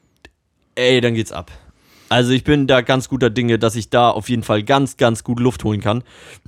[0.75, 1.51] ey, dann geht's ab.
[2.07, 5.25] Also ich bin da ganz guter Dinge, dass ich da auf jeden Fall ganz, ganz
[5.25, 6.05] gut Luft holen kann.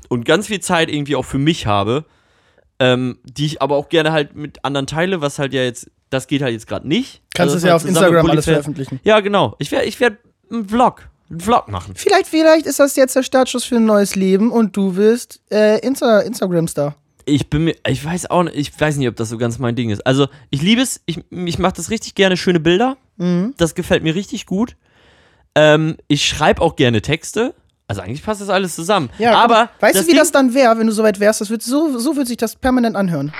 [0.07, 2.05] Und ganz viel Zeit irgendwie auch für mich habe.
[2.79, 6.27] Ähm, die ich aber auch gerne halt mit anderen teile, was halt ja jetzt, das
[6.27, 7.21] geht halt jetzt gerade nicht.
[7.35, 9.01] Kannst Also, es ja auf Instagram alles veröffentlichen.
[9.03, 9.55] Ja, genau.
[9.59, 11.93] Ich werde ich werd einen Vlog, einen Vlog machen.
[11.95, 15.79] Vielleicht, vielleicht ist das jetzt der Startschuss für ein neues Leben und du wirst äh,
[15.85, 16.95] Insta Instagram-Star.
[17.25, 19.75] Ich bin mir, ich weiß auch nicht, ich weiß nicht, ob das so ganz mein
[19.75, 20.05] Ding ist.
[20.05, 22.97] Also, ich liebe es, ich, ich mache das richtig gerne, schöne Bilder.
[23.17, 23.53] Mhm.
[23.57, 24.75] Das gefällt mir richtig gut.
[25.55, 27.53] Ähm, ich schreibe auch gerne Texte.
[27.87, 29.09] Also eigentlich passt das alles zusammen.
[29.19, 31.41] Ja, aber weißt du, wie Ding- das dann wäre, wenn du soweit wärst?
[31.41, 33.31] Das wird so, so wird sich das permanent anhören.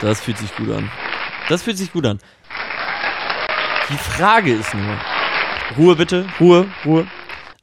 [0.00, 0.90] Das fühlt sich gut an.
[1.48, 2.18] Das fühlt sich gut an.
[3.90, 4.96] Die Frage ist nur.
[5.76, 7.06] Ruhe bitte, Ruhe, Ruhe.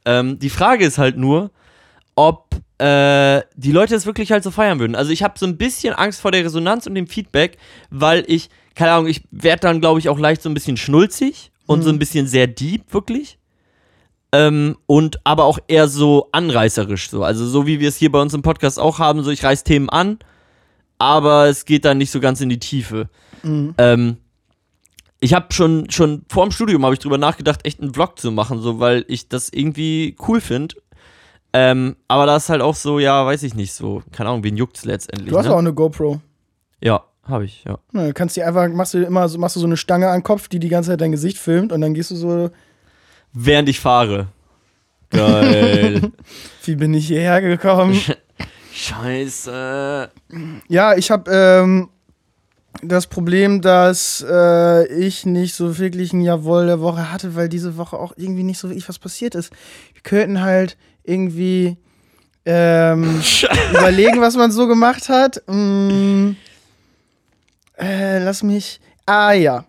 [0.04, 1.50] Ähm, die Frage ist halt nur,
[2.16, 4.94] ob äh, die Leute es wirklich halt so feiern würden.
[4.94, 7.58] Also ich habe so ein bisschen Angst vor der Resonanz und dem Feedback,
[7.90, 11.50] weil ich, keine Ahnung, ich werde dann, glaube ich, auch leicht so ein bisschen schnulzig
[11.66, 13.38] und so ein bisschen sehr deep, wirklich.
[14.32, 17.24] Ähm, und aber auch eher so anreißerisch so.
[17.24, 19.64] Also so wie wir es hier bei uns im Podcast auch haben, so ich reiß
[19.64, 20.18] Themen an,
[20.98, 23.08] aber es geht dann nicht so ganz in die Tiefe.
[23.78, 24.18] Ähm,
[25.20, 28.30] ich habe schon, schon vor dem Studium habe ich drüber nachgedacht, echt einen Vlog zu
[28.30, 30.76] machen, so, weil ich das irgendwie cool finde.
[31.52, 34.56] Ähm, aber da ist halt auch so, ja, weiß ich nicht, so, keine Ahnung, wen
[34.56, 35.30] juckt's letztendlich.
[35.30, 35.54] Du hast ne?
[35.54, 36.20] auch eine GoPro.
[36.80, 37.78] Ja, habe ich, ja.
[37.92, 40.18] Na, du kannst dir einfach, machst du immer so, machst du so eine Stange an
[40.18, 42.50] den Kopf, die die ganze Zeit dein Gesicht filmt und dann gehst du so.
[43.32, 44.28] während ich fahre.
[45.10, 46.12] Geil.
[46.64, 47.98] Wie bin ich hierher gekommen?
[48.74, 50.10] Scheiße.
[50.68, 51.88] Ja, ich habe ähm,
[52.82, 57.76] das Problem, dass äh, ich nicht so wirklich ein Jawohl der Woche hatte, weil diese
[57.76, 59.52] Woche auch irgendwie nicht so wirklich was passiert ist.
[59.94, 61.76] Wir könnten halt irgendwie
[62.44, 63.20] ähm,
[63.70, 65.42] überlegen, was man so gemacht hat.
[65.46, 66.32] Mm,
[67.78, 68.80] äh, lass mich.
[69.06, 69.64] Ah ja.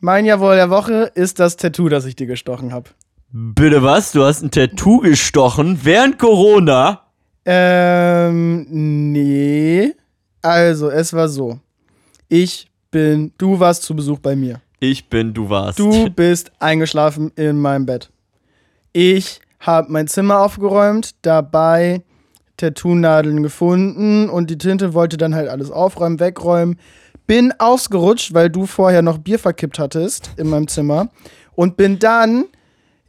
[0.00, 2.90] Mein Jawohl der Woche ist das Tattoo, das ich dir gestochen habe.
[3.32, 4.12] Bitte was?
[4.12, 7.02] Du hast ein Tattoo gestochen während Corona?
[7.44, 8.66] Ähm,
[9.12, 9.94] nee.
[10.42, 11.60] Also, es war so.
[12.32, 14.60] Ich bin, du warst zu Besuch bei mir.
[14.78, 15.80] Ich bin, du warst.
[15.80, 18.08] Du bist eingeschlafen in meinem Bett.
[18.92, 22.02] Ich habe mein Zimmer aufgeräumt, dabei
[22.56, 26.78] Tattoo-Nadeln gefunden und die Tinte wollte dann halt alles aufräumen, wegräumen.
[27.26, 31.08] Bin ausgerutscht, weil du vorher noch Bier verkippt hattest in meinem Zimmer
[31.56, 32.44] und bin dann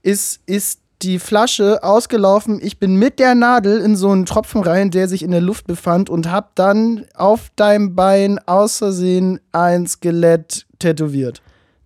[0.01, 2.59] ist, ist die Flasche ausgelaufen.
[2.61, 5.67] Ich bin mit der Nadel in so einen Tropfen rein, der sich in der Luft
[5.67, 11.41] befand und hab dann auf deinem Bein aus Versehen ein Skelett tätowiert.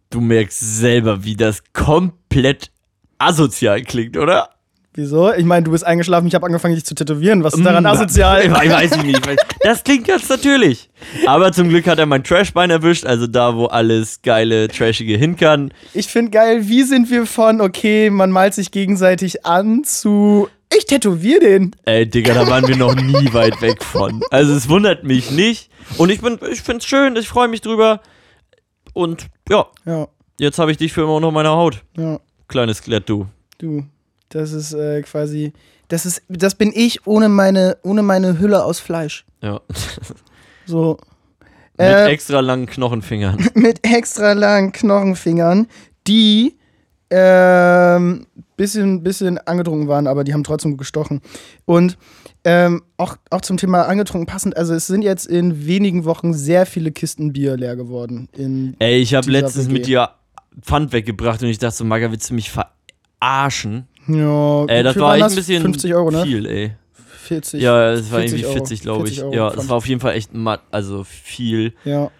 [0.09, 2.71] Du merkst selber, wie das komplett
[3.17, 4.49] asozial klingt, oder?
[4.97, 5.33] Wieso?
[5.33, 7.43] Ich meine, du bist eingeschlafen, ich habe angefangen, dich zu tätowieren.
[7.43, 8.43] Was ist daran Mm, asozial?
[8.45, 9.21] Ich weiß ich nicht.
[9.61, 10.89] Das klingt ganz natürlich.
[11.25, 15.35] Aber zum Glück hat er mein Trashbein erwischt, also da, wo alles geile, trashige hin
[15.35, 15.73] kann.
[15.93, 20.85] Ich finde geil, wie sind wir von, okay, man malt sich gegenseitig an zu, ich
[20.85, 21.75] tätowier den.
[21.83, 24.21] Ey, Digga, da waren wir noch nie weit weg von.
[24.31, 25.69] Also es wundert mich nicht.
[25.97, 27.99] Und ich bin, ich find's schön, ich freue mich drüber.
[28.93, 30.07] Und ja, Ja,
[30.39, 31.83] jetzt habe ich dich für immer noch in meiner Haut.
[31.97, 33.25] ja, Kleines Skelett, du.
[33.57, 33.83] du.
[34.35, 35.53] Das ist äh, quasi,
[35.87, 39.25] das ist, das bin ich ohne meine, ohne meine Hülle aus Fleisch.
[39.41, 39.61] Ja.
[40.67, 40.97] So.
[41.77, 43.37] Mit Äh, extra langen Knochenfingern.
[43.53, 45.67] mit extra langen Knochenfingern,
[46.07, 46.55] die
[47.11, 48.25] ähm,
[48.57, 51.21] bisschen, bisschen angetrunken waren, aber die haben trotzdem gestochen.
[51.65, 51.99] Und
[52.43, 56.65] ähm, auch, auch zum Thema angetrunken passend, also es sind jetzt in wenigen Wochen sehr
[56.65, 58.27] viele Kisten Bier leer geworden.
[58.35, 59.73] In, Ey, ich habe letztens WG.
[59.73, 60.09] mit dir
[60.61, 63.87] Pfand weggebracht und ich dachte so, Maga, willst du mich verarschen?
[64.07, 66.23] Ja, Ey, wie das war echt ein bisschen 50 Euro, ne?
[66.23, 66.71] viel, ey.
[67.23, 67.61] 40.
[67.61, 68.53] Ja, es war 40 irgendwie Euro.
[68.53, 69.15] 40, glaube ich.
[69.19, 71.73] 40 Euro ja, es war auf jeden Fall echt matt, also viel.
[71.83, 72.11] ja.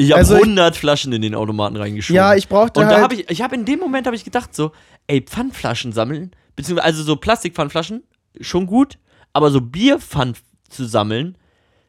[0.00, 2.14] Ich habe Also ich- 100 Flaschen in den Automaten reingeschoben.
[2.14, 3.02] Ja, ich brauchte Und da halt.
[3.02, 4.70] habe ich, ich habe in dem Moment habe ich gedacht so,
[5.08, 8.04] ey, Pfandflaschen sammeln, beziehungsweise also so Plastikpfandflaschen,
[8.40, 8.96] schon gut,
[9.32, 11.36] aber so Bierpfand zu sammeln,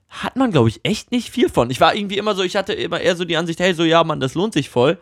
[0.10, 1.70] hat man, glaube ich, echt nicht viel von.
[1.70, 4.04] Ich war irgendwie immer so, ich hatte immer eher so die Ansicht, hey, so, ja,
[4.04, 4.98] Mann, das lohnt sich voll.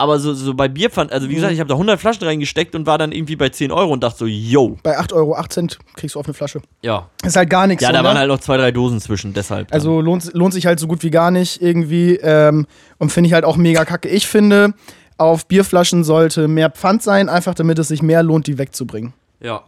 [0.00, 1.36] Aber so, so bei Bierpfand, also wie Mhm.
[1.36, 4.02] gesagt, ich habe da 100 Flaschen reingesteckt und war dann irgendwie bei 10 Euro und
[4.04, 6.60] dachte so, yo, bei 8 Euro, 8 Cent kriegst du auf eine Flasche.
[6.82, 7.08] ja.
[7.24, 7.82] Ist halt gar nichts.
[7.82, 8.08] Ja, so, da ne?
[8.08, 9.68] waren halt noch zwei, drei Dosen zwischen, deshalb.
[9.68, 9.74] dann.
[9.74, 12.14] Also lohnt, lohnt sich halt so gut wie gar nicht irgendwie.
[12.22, 12.66] Ähm,
[12.98, 14.08] und finde ich halt auch mega kacke.
[14.08, 14.72] Ich finde,
[15.16, 19.14] auf Bierflaschen sollte mehr Pfand sein, einfach damit es sich mehr lohnt, die wegzubringen.
[19.40, 19.64] Ja.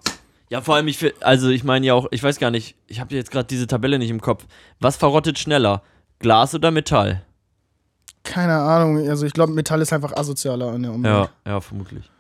[0.49, 3.01] Ja, vor allem, ich fi- also ich meine ja auch, ich weiß gar nicht, ich
[3.01, 4.47] habe jetzt gerade diese Tabelle nicht im Kopf.
[4.81, 5.83] Was verrottet schneller?
[6.21, 7.23] Glas oder Metall?
[8.23, 11.31] Keine Ahnung, also ich glaube, Metall ist einfach asozialer in der Umwelt.
[11.47, 12.11] Ja, ja, vermutlich.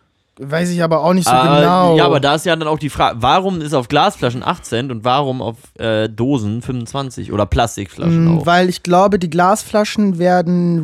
[0.42, 1.96] Weiß ich aber auch nicht so Ah, genau.
[1.98, 4.90] Ja, aber da ist ja dann auch die Frage, warum ist auf Glasflaschen 8 Cent
[4.90, 8.46] und warum auf äh, Dosen 25 oder Plastikflaschen Mm, auch?
[8.46, 10.82] Weil ich glaube, die Glasflaschen werden,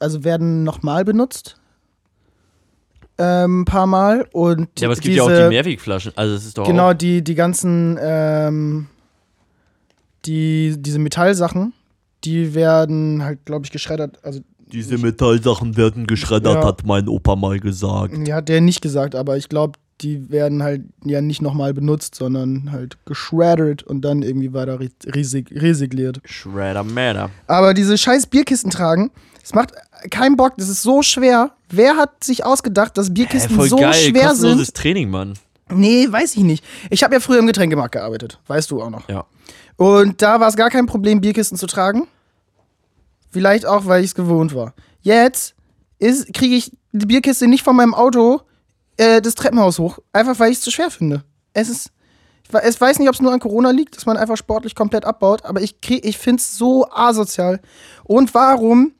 [0.00, 1.56] also werden nochmal benutzt.
[3.18, 4.26] Ähm, ein paar Mal.
[4.32, 6.90] Und Ja, aber es gibt diese, ja auch die Mehrwegflaschen, also es ist doch Genau,
[6.90, 8.86] auch, die, die ganzen, ähm,
[10.24, 11.74] die, diese Metallsachen,
[12.24, 14.18] die werden halt, glaube ich, geschreddert.
[14.22, 14.40] Also,
[14.74, 16.64] diese Metallsachen werden geschreddert, Ja.
[16.66, 18.14] hat mein Opa mal gesagt.
[18.26, 22.16] die hat der nicht gesagt, aber ich glaube, die werden halt ja nicht nochmal benutzt,
[22.16, 26.20] sondern halt geschreddert und dann irgendwie weiter re- resig resigliert.
[26.24, 27.30] Shredder Matter.
[27.46, 29.72] Aber diese scheiß Bierkisten tragen, das macht
[30.10, 31.52] keinen Bock, das ist so schwer.
[31.70, 34.74] Wer hat sich ausgedacht, dass Hä, Bierkisten voll so geil, schwer kostenloses sind?
[34.76, 35.34] Training, Mann.
[35.72, 36.64] Nee, weiß ich nicht.
[36.90, 39.08] Ich habe ja früher im Getränkemarkt gearbeitet, weißt du auch noch.
[39.08, 39.24] Ja.
[39.76, 42.06] Und da war es gar kein Problem, Bierkisten zu tragen.
[43.34, 44.72] Vielleicht auch, weil ich es gewohnt war.
[45.02, 45.54] Jetzt
[46.00, 48.40] kriege ich die Bierkiste nicht von meinem Auto
[48.96, 51.24] äh, das Treppenhaus hoch, einfach weil ich es zu schwer finde.
[51.52, 51.90] Es ist.
[52.46, 54.74] Ich we- ich weiß nicht, ob es nur an Corona liegt, dass man einfach sportlich
[54.74, 57.60] komplett abbaut, aber ich, krieg- ich finde es so asozial.
[58.04, 58.92] Und warum,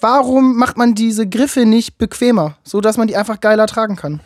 [0.00, 4.20] warum macht man diese Griffe nicht bequemer, so dass man die einfach geiler tragen kann?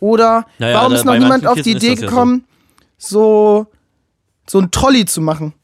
[0.00, 2.06] Oder Naja, warum ist noch niemand auf die Idee ja so.
[2.06, 2.44] gekommen,
[2.98, 3.66] so,
[4.48, 5.54] so ein Trolley zu machen?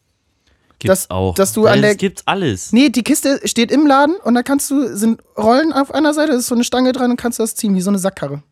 [0.81, 1.35] Gibt's Das- auch.
[1.35, 2.73] dass du an der- das gibt's alles.
[2.73, 6.33] Nee, die Kiste steht im Laden und da kannst du, sind Rollen auf einer Seite,
[6.33, 8.43] ist so eine Stange dran und kannst du das ziehen, wie so eine Sackkarre.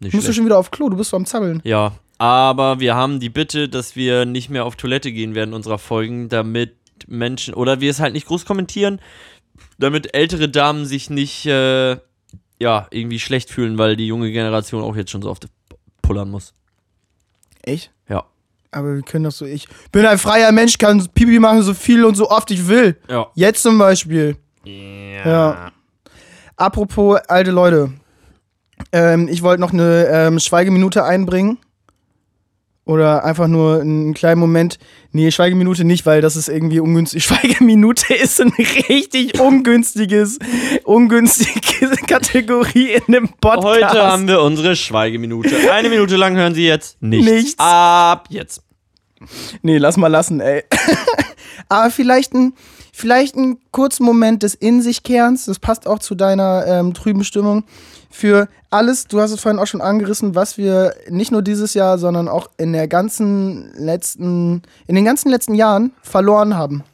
[0.00, 0.36] Nicht Musst du schlecht.
[0.36, 1.60] schon wieder auf Klo, du bist so am Zappeln.
[1.64, 5.78] Ja, aber wir haben die Bitte, dass wir nicht mehr auf Toilette gehen während unserer
[5.78, 9.00] Folgen, damit Menschen, oder wir es halt nicht groß kommentieren,
[9.78, 11.96] damit ältere Damen sich nicht äh,
[12.60, 15.46] ja, irgendwie schlecht fühlen, weil die junge Generation auch jetzt schon so oft
[16.02, 16.52] pullern muss.
[17.62, 17.90] Echt?
[18.08, 18.24] Ja.
[18.70, 22.04] Aber wir können doch so, ich bin ein freier Mensch, kann Pipi machen, so viel
[22.04, 22.96] und so oft ich will.
[23.08, 23.28] Ja.
[23.34, 24.36] Jetzt zum Beispiel.
[24.64, 25.72] Ja.
[26.56, 27.92] Apropos alte Leute.
[28.92, 31.58] Ähm, ich wollte noch eine ähm, Schweigeminute einbringen.
[32.88, 34.78] Oder einfach nur einen kleinen Moment.
[35.12, 37.22] Nee, Schweigeminute nicht, weil das ist irgendwie ungünstig.
[37.26, 38.50] Schweigeminute ist ein
[38.88, 40.38] richtig ungünstiges,
[40.84, 43.92] ungünstige Kategorie in dem Podcast.
[43.92, 45.70] Heute haben wir unsere Schweigeminute.
[45.70, 47.30] Eine Minute lang hören Sie jetzt nichts.
[47.30, 47.54] Nichts.
[47.58, 48.62] Ab jetzt.
[49.60, 50.64] Nee, lass mal lassen, ey.
[51.68, 52.54] Aber vielleicht ein,
[52.90, 57.22] vielleicht ein kurzen Moment des In sich Kehrens, das passt auch zu deiner ähm, trüben
[57.22, 57.64] Stimmung.
[58.10, 61.98] Für alles, du hast es vorhin auch schon angerissen, was wir nicht nur dieses Jahr,
[61.98, 66.84] sondern auch in der ganzen letzten, in den ganzen letzten Jahren verloren haben.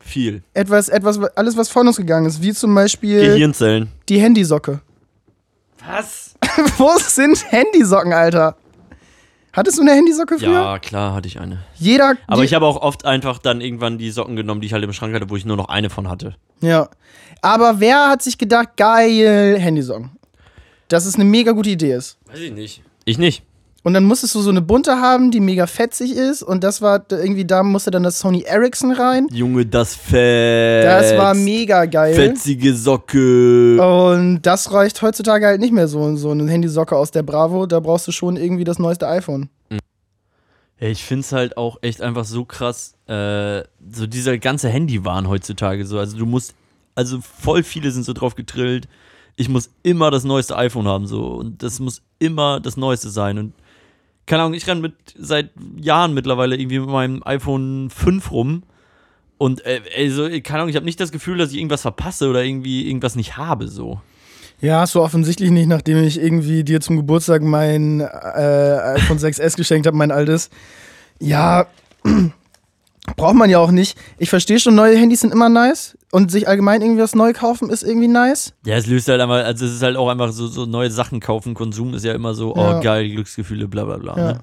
[0.00, 0.42] Viel.
[0.52, 3.88] Etwas, etwas, alles, was von uns gegangen ist, wie zum Beispiel Gehirnzellen.
[4.08, 4.80] die Handysocke.
[5.86, 6.34] Was?
[6.78, 8.56] Wo sind Handysocken, Alter?
[9.52, 10.50] Hattest du eine Handysocke früher?
[10.50, 11.58] Ja, klar hatte ich eine.
[11.76, 12.16] Jeder.
[12.26, 14.92] Aber ich habe auch oft einfach dann irgendwann die Socken genommen, die ich halt im
[14.92, 16.34] Schrank hatte, wo ich nur noch eine von hatte.
[16.60, 16.88] Ja.
[17.40, 20.10] Aber wer hat sich gedacht, geil, Handysocken?
[20.88, 22.18] Dass es eine mega gute Idee ist.
[22.26, 22.82] Weiß ich nicht.
[23.04, 23.42] Ich nicht.
[23.84, 26.42] Und dann musstest du so eine bunte haben, die mega fetzig ist.
[26.42, 29.26] Und das war irgendwie, da musste dann das Sony Ericsson rein.
[29.30, 30.84] Junge, das Fett.
[30.84, 32.14] Das war mega geil.
[32.14, 33.76] Fetzige Socke.
[33.82, 36.16] Und das reicht heutzutage halt nicht mehr so.
[36.16, 39.50] So eine Handysocke aus der Bravo, da brauchst du schon irgendwie das neueste iPhone.
[40.78, 45.98] Ich find's halt auch echt einfach so krass, äh, so dieser ganze Handywahn heutzutage so.
[45.98, 46.54] Also du musst,
[46.94, 48.88] also voll viele sind so drauf getrillt,
[49.36, 53.38] ich muss immer das neueste iPhone haben so und das muss immer das neueste sein
[53.38, 53.52] und
[54.26, 58.62] keine Ahnung, ich renn mit seit Jahren mittlerweile irgendwie mit meinem iPhone 5 rum
[59.36, 62.28] und äh, ey, so, keine Ahnung, ich habe nicht das Gefühl, dass ich irgendwas verpasse
[62.28, 64.00] oder irgendwie irgendwas nicht habe so.
[64.60, 69.86] Ja, so offensichtlich nicht, nachdem ich irgendwie dir zum Geburtstag mein äh, iPhone 6S geschenkt
[69.86, 70.48] habe, mein altes.
[71.20, 71.66] Ja,
[73.16, 73.98] braucht man ja auch nicht.
[74.16, 75.98] Ich verstehe schon, neue Handys sind immer nice.
[76.14, 78.52] Und sich allgemein irgendwie was neu kaufen ist irgendwie nice.
[78.64, 81.18] Ja, es löst halt einfach, also es ist halt auch einfach so, so neue Sachen
[81.18, 82.78] kaufen, Konsum ist ja immer so, Ja.
[82.78, 84.16] oh geil, Glücksgefühle, bla bla bla.
[84.16, 84.32] Ja.
[84.34, 84.38] Ne?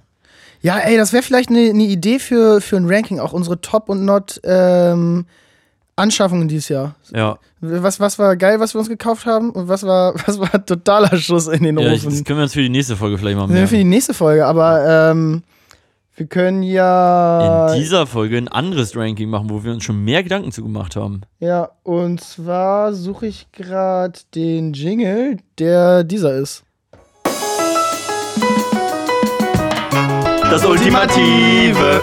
[0.62, 3.88] Ja, ey, das wäre vielleicht eine ne Idee für, für ein Ranking, auch unsere Top
[3.88, 5.26] und Not ähm,
[5.96, 6.96] Anschaffungen dieses Jahr.
[7.16, 7.38] ja.
[7.62, 11.16] Was, was war geil, was wir uns gekauft haben und was war, was war totaler
[11.16, 12.10] Schuss in den Ja, ich, Ofen?
[12.12, 14.46] das können wir uns für die nächste Folge vielleicht mal wäre für die nächste Folge,
[14.46, 15.44] aber ähm,
[16.16, 17.72] wir können ja.
[17.74, 20.96] In dieser Folge ein anderes Ranking machen, wo wir uns schon mehr Gedanken zu gemacht
[20.96, 21.22] haben.
[21.40, 26.64] Ja, und zwar suche ich gerade den Jingle, der dieser ist.
[30.44, 32.02] Das ultimative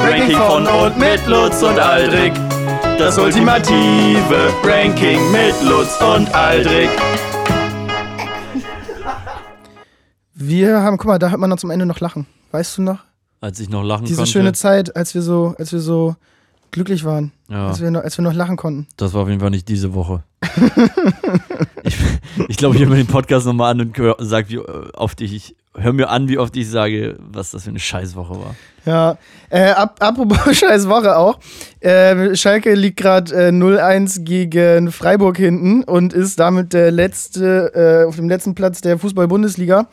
[0.00, 2.32] Ranking von und mit Lutz und Aldrich.
[2.98, 6.88] Das ultimative Ranking mit Lutz und Aldrich.
[10.32, 12.26] Wir haben, guck mal, da hört man dann zum Ende noch lachen.
[12.50, 13.05] Weißt du noch?
[13.40, 14.30] Als ich noch lachen Diese konnte.
[14.32, 16.16] schöne Zeit, als wir so, als wir so
[16.70, 17.32] glücklich waren.
[17.48, 18.86] ja, Als, wir noch, als wir noch lachen konnten.
[18.96, 20.22] das war auf jeden Fall nicht diese Woche.
[21.84, 21.96] ich
[22.48, 25.20] ich glaube, ich höre mir den Podcast nochmal an und hör- sag, wie äh, oft
[25.20, 28.54] ich, ich hör mir an, wie oft ich sage, was das für eine Scheißwoche war.
[28.84, 29.18] Ja,
[29.50, 31.38] äh, ap apropos scheiß Woche auch.
[31.80, 37.72] Äh, Schalke liegt gerade äh, 0-1 gegen Freiburg hinten und ist damit der letzte,
[38.04, 39.88] äh, auf dem letzten Platz der Fußball-Bundesliga.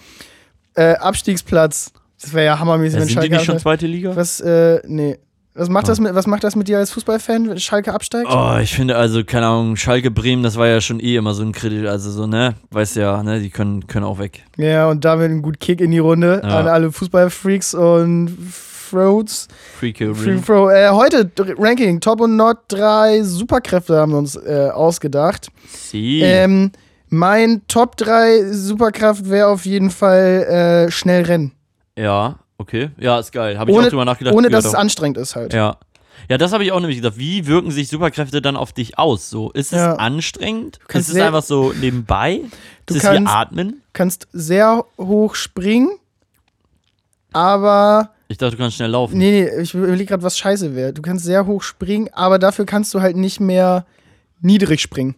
[0.75, 1.91] Äh, Abstiegsplatz.
[2.23, 4.15] Das wäre ja hammermäßig, Ja, wenn sind die Schalke nicht schon zweite Liga?
[4.15, 5.17] Was, äh, nee.
[5.55, 8.27] Was macht, das mit, was macht das mit dir als Fußballfan, wenn Schalke absteigt?
[8.27, 11.43] Oh, ich finde also, keine Ahnung, Schalke Bremen, das war ja schon eh immer so
[11.43, 14.43] ein Kritisch, also so, ne, weißt ja, ne, die können, können auch weg.
[14.57, 16.59] Ja, und damit ein gut Kick in die Runde Ja.
[16.59, 18.35] an alle Fußballfreaks und.
[18.93, 20.39] Free Kill Free.
[20.39, 20.71] Throw.
[20.71, 25.47] Äh, heute Ranking, Top und Not, drei Superkräfte haben wir uns äh, ausgedacht.
[25.71, 26.21] Sie.
[26.21, 26.71] Ähm,
[27.09, 31.51] mein Top 3 Superkraft wäre auf jeden Fall äh, schnell rennen.
[31.97, 32.89] Ja, okay.
[32.97, 33.57] Ja, ist geil.
[33.59, 34.33] Habe ich Ohne- auch drüber nachgedacht.
[34.35, 35.53] Ohne dass es anstrengend ist halt.
[35.53, 35.77] Ja.
[36.29, 37.17] Ja, das habe ich auch nämlich gedacht.
[37.17, 39.29] Wie wirken sich Superkräfte dann auf dich aus?
[39.29, 39.95] So, ist es Ja.
[39.95, 40.79] anstrengend?
[40.87, 42.41] kannst Ist es einfach so nebenbei?
[42.85, 43.69] Du ist es wie kannst- Atmen?
[43.71, 45.89] Du kannst sehr hoch springen,
[47.33, 49.17] aber Ich dachte, du kannst schnell laufen.
[49.17, 50.93] nee, nee, ich überlege gerade, was scheiße wäre.
[50.93, 53.85] Du kannst sehr hoch springen, aber dafür kannst du halt nicht mehr
[54.41, 55.15] niedrig springen.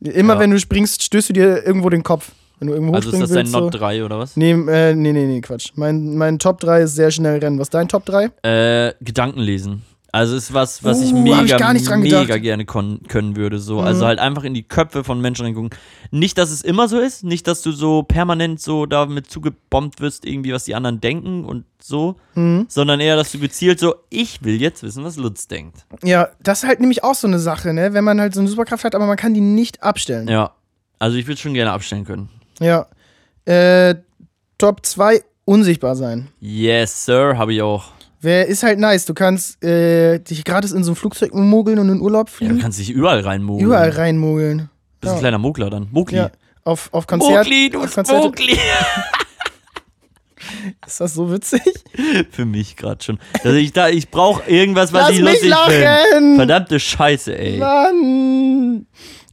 [0.00, 0.40] Immer Ja.
[0.40, 2.32] wenn du springst, stößt du dir irgendwo den Kopf.
[2.60, 3.52] Wenn du irgendwo also ist das dein willst.
[3.52, 3.78] Not so.
[3.78, 4.36] 3 oder was?
[4.36, 5.72] Nee, äh, nee, nee, nee, Quatsch.
[5.74, 7.58] Mein, mein Top 3 ist sehr schnell rennen.
[7.58, 8.30] Was ist dein Top 3?
[8.42, 9.82] Äh, Gedanken lesen.
[10.12, 13.36] Also ist was, was ich Uh, hab mega, ich gar nicht dran mega gerne können
[13.36, 13.60] würde.
[13.60, 13.78] So.
[13.80, 13.86] Mhm.
[13.86, 15.70] Also halt einfach in die Köpfe von Menschen reingucken.
[16.10, 20.26] Nicht, dass es immer so ist, nicht, dass du so permanent so damit zugebombt wirst,
[20.26, 22.66] irgendwie, was die anderen denken und so, Mhm.
[22.68, 25.86] sondern eher, dass du gezielt so, ich will jetzt wissen, was Lutz denkt.
[26.02, 27.94] Ja, das ist halt nämlich auch so eine Sache, ne?
[27.94, 30.26] Wenn man halt so eine Superkraft hat, aber man kann die nicht abstellen.
[30.28, 30.50] Ja.
[30.98, 32.28] Also ich würde schon gerne abstellen können.
[32.60, 32.86] Ja.
[33.46, 33.96] Äh,
[34.58, 36.28] Top 2, unsichtbar sein.
[36.40, 37.84] Yes, Sir, habe ich auch.
[38.20, 39.06] Wer ist halt nice.
[39.06, 42.56] Du kannst äh, dich gratis in so ein Flugzeug mogeln und in Urlaub Ja, fliegen.
[42.56, 43.66] du kannst dich überall reinmogeln.
[43.66, 44.68] Überall reinmogeln.
[45.00, 45.20] Bist ein Ja.
[45.20, 45.88] kleiner Mogler dann.
[45.90, 46.18] Mogli.
[46.18, 46.30] Ja.
[46.64, 47.46] Auf, auf Konzert.
[47.46, 48.20] Mogli, du auf Konzerte.
[48.26, 48.58] Mogli.
[50.86, 51.62] Ist das so witzig?
[52.30, 53.18] Für mich gerade schon.
[53.44, 55.78] Also ich da, ich brauche irgendwas, was Lass ich mich lustig finde.
[56.12, 56.36] lachen!
[56.36, 57.58] Verdammte Scheiße, ey.
[57.58, 58.86] Mann!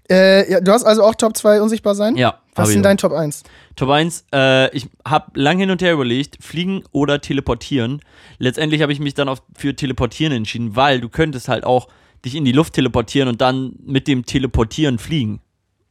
[0.10, 2.16] Äh, ja, du hast also auch Top 2 unsichtbar sein?
[2.16, 2.82] Ja, Was auch.
[2.84, 3.43] dein Top 1?
[3.76, 8.02] Top 1, äh, ich habe lang hin und her überlegt, fliegen oder teleportieren.
[8.39, 11.88] Letztendlich habe ich mich dann auf, für teleportieren entschieden, weil du könntest halt auch
[12.26, 15.39] dich in die Luft teleportieren und dann mit dem Teleportieren fliegen.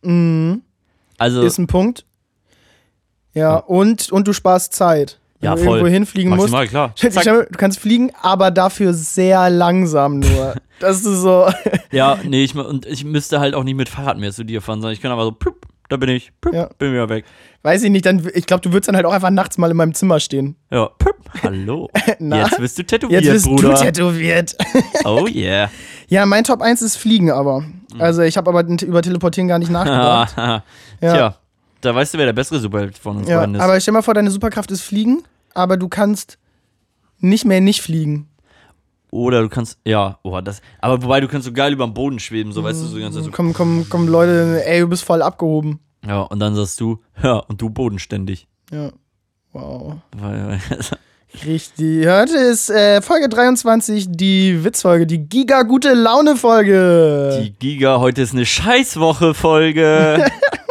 [0.03, 0.63] Mhm.
[1.19, 2.05] Also, Ist ein Punkt.
[3.33, 5.19] Ja, Und, und du sparst Zeit.
[5.41, 5.77] Wenn Ja, du voll.
[5.79, 6.51] irgendwo hinfliegen musst.
[6.51, 6.93] maximal klar.
[6.97, 7.25] Stell- Zack.
[7.53, 10.55] Du kannst fliegen, aber dafür sehr langsam nur.
[10.79, 11.47] Das ist so.
[11.91, 14.83] Ja, nee, ich, und ich müsste halt auch nicht mit Fahrrad mehr zu dir fahren,
[14.83, 16.69] sondern ich kann aber so, plupp, da bin ich, plupp, Ja.
[16.79, 17.25] bin wieder weg.
[17.63, 19.77] Weiß ich nicht, dann, ich glaube, du würdest dann halt auch einfach nachts mal in
[19.77, 20.57] meinem Zimmer stehen.
[20.71, 21.91] Ja, plupp, hallo.
[22.19, 22.43] Na?
[22.45, 23.71] Jetzt bist du tätowiert, Jetzt bist Bruder.
[23.75, 24.57] du tätowiert.
[25.05, 25.71] oh yeah.
[26.09, 27.61] ja, mein Top 1 ist Fliegen aber.
[27.61, 27.83] Mhm.
[28.01, 30.35] Also ich habe aber über Teleportieren gar nicht nachgedacht.
[30.37, 30.63] ja.
[31.01, 31.13] Ja.
[31.15, 31.37] Tja,
[31.83, 33.61] da weißt du, wer der bessere Superheld von uns Ja, beiden ist.
[33.61, 35.23] aber stell mal vor, deine Superkraft ist Fliegen,
[35.55, 36.39] aber du kannst
[37.19, 38.29] nicht mehr nicht fliegen.
[39.17, 42.19] Oder du kannst, ja, oh, das, aber wobei du kannst so geil über dem Boden
[42.19, 43.31] schweben, so weißt du, so die ganze Zeit so.
[43.31, 45.81] Komm, komm, komm, Leute, ey, du bist voll abgehoben.
[46.07, 48.47] Ja, und dann sagst du, ja, und du bodenständig.
[48.71, 48.91] Ja.
[49.53, 49.95] Wow.
[50.15, 50.61] Weil,
[51.47, 52.07] Richtig.
[52.07, 57.41] Heute ist äh, Folge 23, die Witzfolge, die Giga-Gute Laune-Folge.
[57.43, 60.27] die Giga, heute ist eine Scheißwoche-Folge.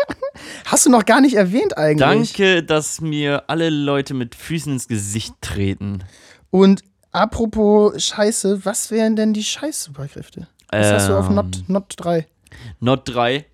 [0.66, 2.34] Hast du noch gar nicht erwähnt eigentlich.
[2.34, 6.04] Danke, dass mir alle Leute mit Füßen ins Gesicht treten.
[6.52, 6.84] Und
[7.16, 10.48] apropos Scheiße, was wären denn die Scheiß-Superkräfte?
[10.72, 12.28] Was hast du auf Ähm, Not, Not 3?
[12.80, 13.46] Not 3,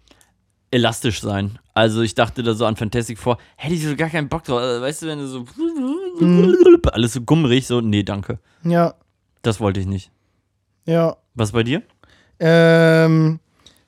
[0.71, 1.59] elastisch sein.
[1.73, 4.59] Also ich dachte da so an Fantastic Four, hätte ich so gar keinen Bock drauf.
[4.59, 5.45] Also, Weißt du, wenn du so
[6.91, 8.39] alles so gummerig, so, nee, danke.
[8.63, 8.93] Ja,
[9.41, 10.11] Das wollte ich nicht.
[10.85, 11.15] ja.
[11.33, 11.81] Was bei dir?
[12.39, 13.39] Ähm,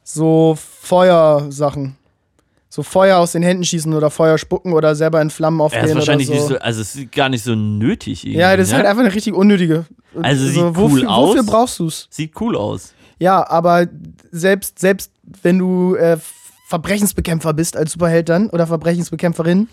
[0.04, 1.98] so Feuersachen.
[2.74, 5.86] So Feuer aus den Händen schießen oder Feuer spucken oder selber in Flammen Ja, aufgehen
[5.86, 6.54] ist wahrscheinlich oder nicht so.
[6.56, 8.40] so, also es ist gar nicht so nötig irgendwie.
[8.40, 8.78] ja, das ist ne?
[8.78, 9.86] halt einfach eine richtig unnötige.
[10.20, 11.46] Also sieht wofür, cool Wofür aus.
[11.46, 12.08] brauchst du's?
[12.10, 12.96] Sieht cool aus.
[13.20, 13.86] Ja, aber
[14.32, 15.12] selbst, selbst
[15.44, 16.18] wenn du äh,
[16.68, 19.68] Verbrechensbekämpfer bist als Superheld dann oder Verbrechensbekämpferin,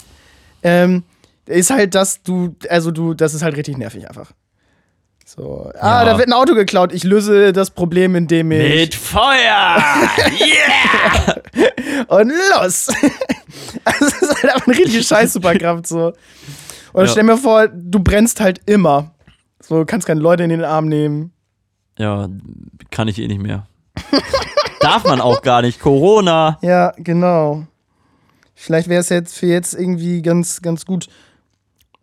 [0.63, 1.03] ähm,
[1.47, 4.33] ist halt das, du, also du, das ist halt richtig nervig einfach.
[5.37, 6.05] So, ah, Ja.
[6.07, 6.93] da wird ein Auto geklaut.
[6.93, 8.75] Ich löse das Problem, indem ich.
[8.81, 9.77] Mit Feuer!
[10.41, 11.37] Yeah!
[12.09, 12.89] Und los!
[13.85, 16.13] also, das ist halt einfach eine richtige Scheiß-Superkraft so.
[16.93, 17.07] Und Ja.
[17.07, 19.15] stell mir vor, du brennst halt immer.
[19.61, 21.33] So, kannst keine Leute in den Arm nehmen.
[21.97, 22.29] ja,
[22.91, 23.67] kann ich eh nicht mehr.
[24.81, 25.79] Darf man auch gar nicht.
[25.79, 26.59] Corona.
[26.63, 27.67] Ja, genau.
[28.57, 31.07] Vielleicht wäre es jetzt für jetzt irgendwie ganz, ganz gut.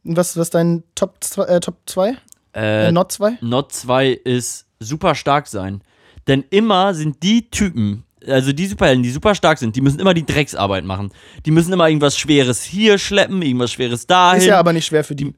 [0.05, 1.43] Was was dein Top 2?
[1.43, 2.13] Äh, Top 2?
[2.57, 3.37] Äh, Not 2?
[3.41, 5.81] Not 2 ist super stark sein.
[6.27, 10.13] Denn immer sind die Typen, also die Superhelden, die super stark sind, die müssen immer
[10.13, 11.11] die Drecksarbeit machen.
[11.45, 14.39] Die müssen immer irgendwas Schweres hier schleppen, irgendwas Schweres dahin.
[14.39, 15.33] Ist ja aber nicht schwer für die.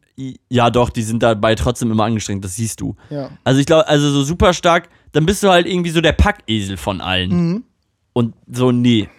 [0.50, 2.96] ja, doch, die sind dabei trotzdem immer angestrengt, das siehst du.
[3.10, 3.30] Ja.
[3.44, 6.78] Also ich glaube, also so super stark, dann bist du halt irgendwie so der Packesel
[6.78, 7.30] von allen.
[7.30, 7.64] Mhm.
[8.14, 9.10] Und so, nee.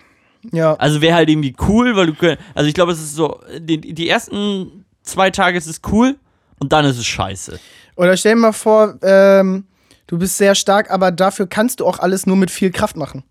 [0.53, 0.75] Ja.
[0.75, 4.09] Also wäre halt irgendwie cool, weil du also ich glaube, es ist so, die, die
[4.09, 6.17] ersten zwei Tage ist es cool
[6.59, 7.59] und dann ist es scheiße.
[8.01, 9.65] Oder stell dir mal vor, ähm,
[10.07, 13.25] du bist sehr stark, aber dafür kannst du auch alles nur mit viel Kraft machen.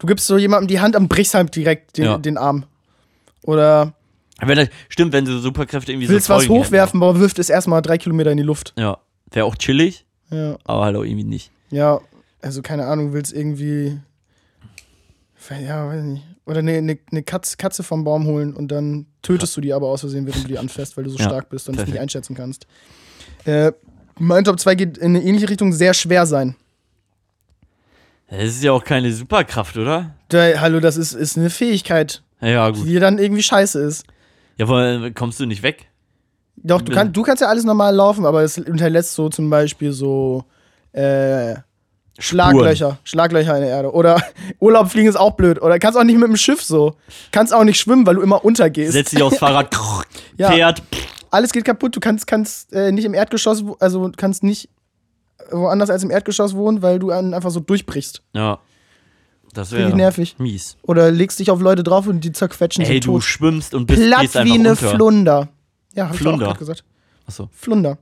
[0.00, 2.18] Du gibst so jemandem die Hand und brichst halt direkt den, Ja.
[2.18, 2.64] den Arm.
[3.42, 3.94] Oder
[4.40, 7.82] Wenn das, stimmt, wenn du Superkräfte irgendwie willst so was hochwerfen, aber wirft es erstmal
[7.82, 8.74] drei Kilometer in die Luft.
[8.76, 8.98] Ja,
[9.30, 10.56] wäre auch chillig, Ja.
[10.64, 11.52] aber halt auch irgendwie nicht.
[11.70, 12.00] Ja,
[12.42, 14.00] also keine Ahnung, willst irgendwie.
[15.48, 16.24] Ja, weiß nicht.
[16.46, 19.86] Oder eine, eine, eine Katze, Katze vom Baum holen und dann tötest du die aber
[19.86, 22.00] aus Versehen, während du die anfährst, weil du so Ja, stark bist und es nicht
[22.00, 22.66] einschätzen kannst.
[23.44, 23.70] Äh,
[24.18, 26.56] mein Top 2 geht in eine ähnliche Richtung, sehr schwer sein.
[28.30, 30.14] Das ist ja auch keine Superkraft, oder?
[30.28, 32.84] Da, hallo, das ist, ist eine Fähigkeit, Ja, gut.
[32.86, 34.04] die dann irgendwie scheiße ist.
[34.56, 35.86] Ja, aber kommst du nicht weg?
[36.56, 39.92] Doch, du, kann, du kannst ja alles normal laufen, aber es hinterlässt so zum Beispiel
[39.92, 40.44] so
[40.92, 41.54] äh,
[42.18, 43.92] Schlaglöcher, Schlaglöcher in der Erde.
[43.92, 44.20] Oder
[44.58, 45.60] Urlaub fliegen ist auch blöd.
[45.60, 46.96] Oder kannst auch nicht mit dem Schiff so.
[47.30, 48.92] Kannst auch nicht schwimmen, weil du immer untergehst.
[48.94, 49.68] Setz dich aufs Fahrrad,
[50.38, 50.50] Ja.
[50.50, 50.82] fährt.
[51.36, 51.94] Alles geht kaputt.
[51.94, 54.70] Du kannst, kannst äh, nicht im Erdgeschoss, also kannst nicht
[55.50, 58.22] woanders als im Erdgeschoss wohnen, weil du einfach so durchbrichst.
[58.32, 58.58] Ja.
[59.52, 60.36] Das wäre nervig.
[60.38, 60.76] mies.
[60.82, 63.24] Oder legst dich auf Leute drauf und die zerquetschen Ey, sie du tot.
[63.24, 64.90] schwimmst und bist Platt wie eine unter.
[64.90, 65.48] Flunder.
[65.94, 66.46] Ja, hab ich auch Flunder.
[66.46, 66.84] gerade gesagt.
[67.26, 67.48] Achso.
[67.52, 67.98] Flunder.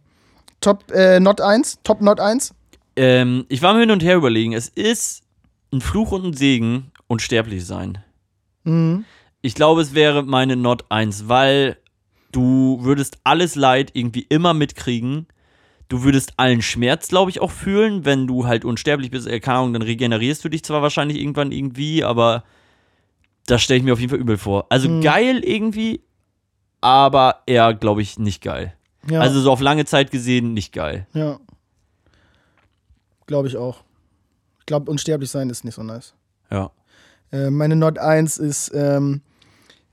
[0.60, 1.80] Top äh, Not 1.
[1.82, 2.54] Top Not 1.
[2.96, 4.52] Ähm, ich war mir hin und her überlegen.
[4.52, 5.22] Es ist
[5.72, 7.98] ein Fluch und ein Segen, unsterblich sein.
[8.62, 9.04] Mhm.
[9.42, 11.76] Ich glaube, es wäre meine Not 1, weil
[12.34, 15.26] du würdest alles Leid irgendwie immer mitkriegen.
[15.88, 19.26] Du würdest allen Schmerz, glaube ich, auch fühlen, wenn du halt unsterblich bist.
[19.26, 22.42] Äh, Keine Ahnung, dann regenerierst du dich zwar wahrscheinlich irgendwann irgendwie, aber
[23.46, 24.66] das stelle ich mir auf jeden Fall übel vor.
[24.70, 25.02] Also Hm.
[25.02, 26.00] geil irgendwie,
[26.80, 28.74] aber eher, glaube ich, nicht geil.
[29.10, 31.06] Ja, Also so auf lange Zeit gesehen nicht geil.
[31.12, 31.38] ja.
[33.26, 33.82] Glaube ich auch.
[34.60, 36.14] Ich glaube, unsterblich sein ist nicht so nice.
[36.50, 36.70] Ja.
[37.32, 39.22] Äh, meine Not 1 ist ähm,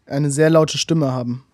[0.05, 1.45] eine sehr laute Stimme haben.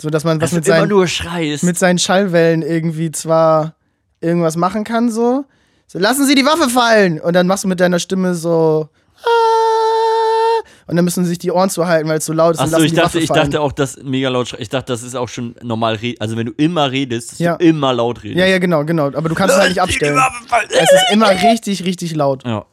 [0.00, 1.62] So dass man was Dass mit seinen, nur schreist.
[1.62, 3.74] mit seinen Schallwellen irgendwie zwar
[4.20, 5.44] irgendwas machen kann, so.
[5.86, 7.20] So, lassen Sie die Waffe fallen!
[7.20, 8.88] Und dann machst du mit deiner Stimme so.
[9.22, 9.26] "Ah!"
[10.86, 12.60] Und dann müssen sich die Ohren zuhalten, weil es so laut ist.
[12.60, 15.54] Achso, ich dachte, ich dachte auch, dass mega laut Ich dachte, das ist auch schon
[15.62, 17.56] normal Also wenn du immer redest, dass Ja.
[17.56, 18.38] du immer laut redest.
[18.40, 19.06] Ja, ja, genau, genau.
[19.06, 20.18] Aber du kannst es halt nicht abstellen.
[20.70, 22.44] Es ist immer richtig, richtig laut.
[22.44, 22.64] Ja.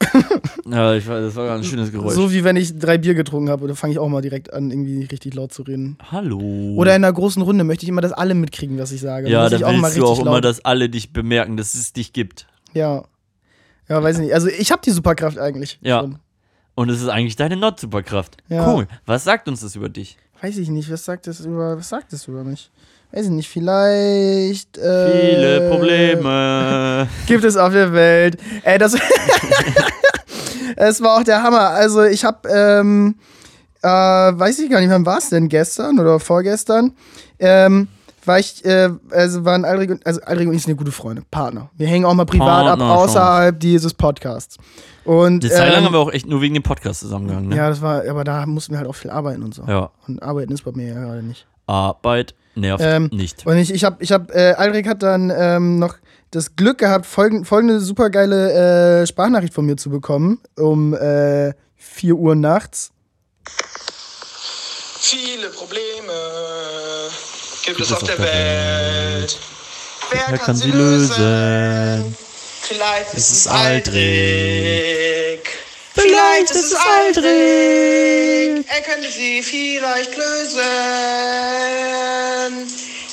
[0.70, 2.14] ja, ich, das war ein schönes Geräusch.
[2.14, 4.70] So wie wenn ich drei Bier getrunken habe, da fange ich auch mal direkt an,
[4.70, 5.98] irgendwie richtig laut zu reden.
[6.10, 6.38] Hallo.
[6.76, 9.28] Oder in einer großen Runde möchte ich immer, dass alle mitkriegen, was ich sage.
[9.28, 11.92] ja, muss da ich auch willst du auch immer, dass alle dich bemerken, dass es
[11.92, 12.46] dich gibt.
[12.74, 13.04] Ja.
[13.88, 14.34] Ja, weiß ich nicht.
[14.34, 15.78] Also ich habe die Superkraft eigentlich.
[15.82, 16.00] Ja.
[16.00, 16.18] Schon.
[16.74, 18.36] Und es ist eigentlich deine Not-Superkraft.
[18.48, 18.72] Ja.
[18.72, 18.86] Cool.
[19.04, 20.16] Was sagt uns das über dich?
[20.40, 20.90] Weiß ich nicht.
[20.92, 22.70] Was sagt das über, was sagt das über mich?
[23.12, 23.48] Weiß ich nicht.
[23.48, 24.76] Vielleicht.
[24.78, 27.08] Äh, Viele Probleme.
[27.26, 28.38] Gibt es auf der Welt.
[28.62, 28.96] Ey, das.
[30.80, 31.70] Es war auch der Hammer.
[31.70, 33.16] Also ich habe, ähm,
[33.82, 35.48] äh, weiß ich gar nicht, wann war es denn?
[35.48, 36.92] Gestern oder vorgestern?
[37.40, 37.88] Ähm,
[38.24, 41.22] war ich, äh, also waren Aldrich und, also Aldrich und ich sind ja gute Freunde,
[41.30, 41.70] Partner.
[41.76, 44.56] Wir hängen auch mal privat ab, Partner, außerhalb dieses Podcasts.
[45.04, 47.56] Und, Eine Zeit lang ähm, haben wir auch echt nur wegen dem Podcast zusammengegangen, ne?
[47.56, 49.64] Ja, das war, aber da mussten wir halt auch viel arbeiten und so.
[49.66, 49.90] Ja.
[50.06, 51.46] Und arbeiten ist bei mir ja gerade nicht.
[51.66, 53.46] Arbeit nervt Ähm, nicht.
[53.46, 55.96] Und ich, ich habe, ich hab, äh, Aldrich hat dann ähm, noch
[56.30, 62.14] das Glück gehabt, folgend, folgende supergeile äh, Sprachnachricht von mir zu bekommen, um äh, 4
[62.14, 62.90] Uhr nachts.
[65.00, 66.12] Viele Probleme
[67.64, 69.38] gibt es auf der Welt.
[70.10, 72.16] Wer kann sie lösen?
[72.62, 75.40] Vielleicht ist es Aldrich.
[76.00, 78.64] Vielleicht ist es Aldrich.
[78.68, 80.60] Er könnte sie vielleicht lösen.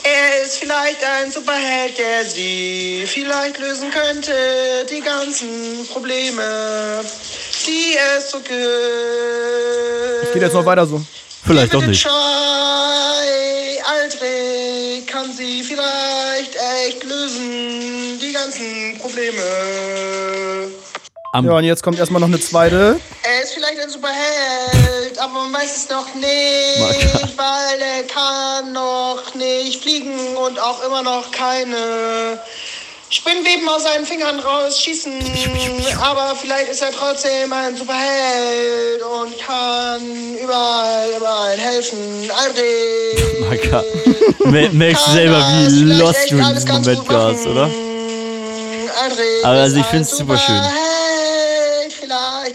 [0.03, 4.85] Er ist vielleicht ein Superheld, der sie vielleicht lösen könnte.
[4.89, 7.03] Die ganzen Probleme,
[7.65, 8.53] die es so gibt.
[10.33, 11.01] Geht jetzt noch weiter so.
[11.45, 12.01] Vielleicht auch Bitte nicht.
[12.01, 19.41] Schei, Aldrich kann sie vielleicht echt lösen, die ganzen Probleme.
[21.35, 22.97] Am Ja, und jetzt kommt erstmal noch eine zweite.
[23.23, 27.29] Er ist vielleicht ein Superheld, aber man weiß es noch nicht, Marker.
[27.35, 32.39] weil er kann noch nicht fliegen und auch immer noch keine
[33.09, 35.11] Spinnweben aus seinen Fingern rausschießen.
[36.01, 40.01] Aber vielleicht ist er trotzdem ein Superheld und kann
[40.41, 42.31] überall, überall helfen.
[42.33, 43.41] Aldrich.
[43.41, 43.83] Marker.
[44.45, 47.69] Me- Merkst du selber, wie lost du in diesem Moment warst, oder?
[49.03, 50.61] Aldrich Aber also ich find's ein super schön.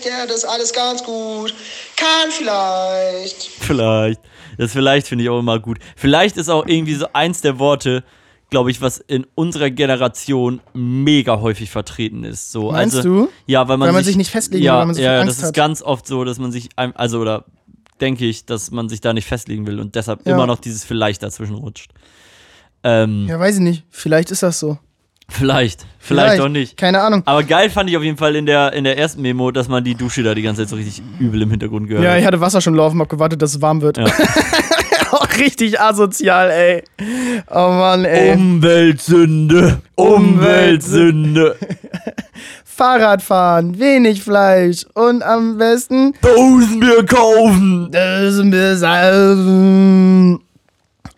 [0.00, 1.54] Vielleicht, der das alles ganz gut
[1.96, 3.42] kann, vielleicht.
[3.60, 4.20] Vielleicht.
[4.58, 5.78] Das vielleicht finde ich auch immer gut.
[5.96, 8.04] Vielleicht ist auch irgendwie so eins der Worte,
[8.50, 12.50] glaube ich, was in unserer Generation mega häufig vertreten ist.
[12.52, 13.28] So, Meinst also, du?
[13.46, 15.08] Ja, weil man, Weil man sich, sich nicht festlegen will, ja, weil man so ja,
[15.10, 17.44] viel ja, Angst das ist ganz oft so, dass man sich, also oder
[18.00, 20.34] denke ich, dass man sich da nicht festlegen will und deshalb Ja.
[20.34, 21.92] immer noch dieses vielleicht dazwischen rutscht.
[22.82, 23.84] Ähm, Ja, weiß ich nicht.
[23.90, 24.78] Vielleicht ist das so.
[25.30, 26.76] Vielleicht, vielleicht auch nicht.
[26.76, 27.22] Keine Ahnung.
[27.24, 29.82] Aber geil fand ich auf jeden Fall in der, in der ersten Memo, dass man
[29.84, 32.40] die Dusche da die ganze Zeit so richtig übel im Hintergrund gehört Ja, ich hatte
[32.40, 33.96] Wasser schon laufen, hab gewartet, dass es warm wird.
[33.96, 34.04] Ja.
[35.12, 36.82] Auch richtig asozial, ey.
[37.50, 38.34] Oh Mann, ey.
[38.34, 41.56] Umweltsünde, Umweltsünde.
[42.64, 47.90] Fahrradfahren, wenig Fleisch und am besten Dosenbier kaufen.
[47.90, 50.40] Dosenbier saufen.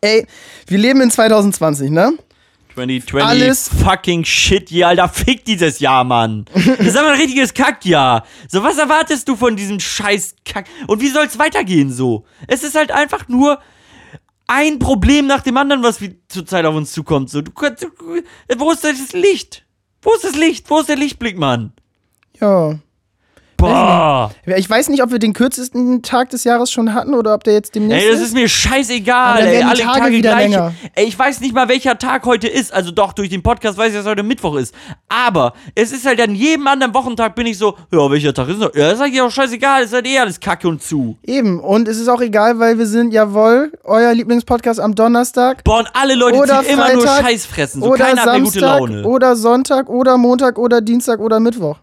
[0.01, 0.27] Ey,
[0.67, 2.15] wir leben in 2020, ne?
[2.75, 6.45] 2020 Alles- fucking shit, ja, Alter, fick dieses Jahr, Mann.
[6.55, 8.25] Das ist aber ein richtiges Kackjahr.
[8.49, 10.67] So, was erwartest du von diesem scheiß Kack?
[10.87, 12.25] Und wie soll's weitergehen so?
[12.47, 13.59] Es ist halt einfach nur
[14.47, 15.99] ein Problem nach dem anderen, was
[16.29, 17.31] zurzeit auf uns zukommt.
[17.31, 17.87] So, du, du,
[18.59, 19.65] wo ist das Licht?
[20.03, 20.69] Wo ist das Licht?
[20.69, 21.73] Wo ist der Lichtblick, Mann?
[22.41, 22.79] Ja.
[23.63, 24.31] Boah.
[24.57, 27.55] Ich weiß nicht, ob wir den kürzesten Tag des Jahres schon hatten oder ob der
[27.55, 29.63] jetzt demnächst Ey, das ist mir scheißegal, ey.
[29.63, 30.51] Alle Tage Tage, wieder gleich.
[30.51, 30.75] länger.
[30.95, 32.73] Ey, ich weiß nicht mal, welcher Tag heute ist.
[32.73, 34.75] Also doch, durch den Podcast weiß ich, dass heute Mittwoch ist.
[35.09, 38.59] Aber es ist halt an jedem anderen Wochentag bin ich so, ja, welcher Tag ist
[38.59, 38.75] noch?
[38.75, 41.17] Ja, ist eigentlich auch scheißegal, ist halt eh alles Kacke und zu.
[41.25, 41.61] Eben.
[41.61, 45.65] Und es ist auch egal, weil wir sind, jawohl, euer Lieblingspodcast am Donnerstag.
[45.65, 47.83] Boah, und alle Leute Oder ziehen immer nur Freitag, Scheiß fressen.
[47.83, 49.05] So oder keiner hat mehr gute Samstag Laune.
[49.05, 51.79] oder Sonntag oder Montag oder Dienstag oder Mittwoch.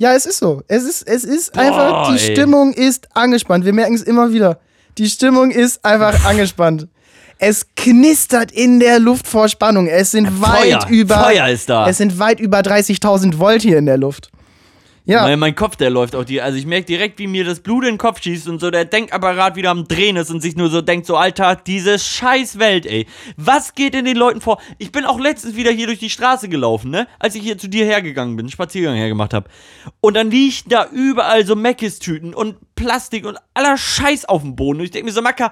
[0.00, 0.62] Ja, es ist so.
[0.66, 2.32] Es ist, es ist einfach, die ey.
[2.32, 3.66] Stimmung ist angespannt.
[3.66, 4.58] Wir merken es immer wieder.
[4.96, 6.88] Die Stimmung ist einfach angespannt.
[7.38, 9.88] Es knistert in der Luft vor Spannung.
[9.88, 10.78] Es sind Feuer.
[10.80, 11.18] weit über.
[11.18, 11.86] Feuer ist da.
[11.86, 14.30] Es sind weit über 30.000 Volt hier in der Luft.
[15.10, 15.22] Ja.
[15.22, 16.40] Mein, mein Kopf, der läuft auch die.
[16.40, 18.84] Also ich merke direkt, wie mir das Blut in den Kopf schießt und so der
[18.84, 22.86] Denkapparat wieder am Drehen ist und sich nur so denkt, so Alter, diese scheiß Welt,
[22.86, 23.06] ey.
[23.36, 24.60] Was geht in den Leuten vor?
[24.78, 27.08] Ich bin auch letztens wieder hier durch die Straße gelaufen, ne?
[27.18, 29.50] Als ich hier zu dir hergegangen bin, Spaziergang hergemacht habe.
[30.00, 34.78] Und dann liegen da überall so Meckes-Tüten und Plastik und aller Scheiß auf dem Boden.
[34.78, 35.50] Und ich denke mir so, Macker,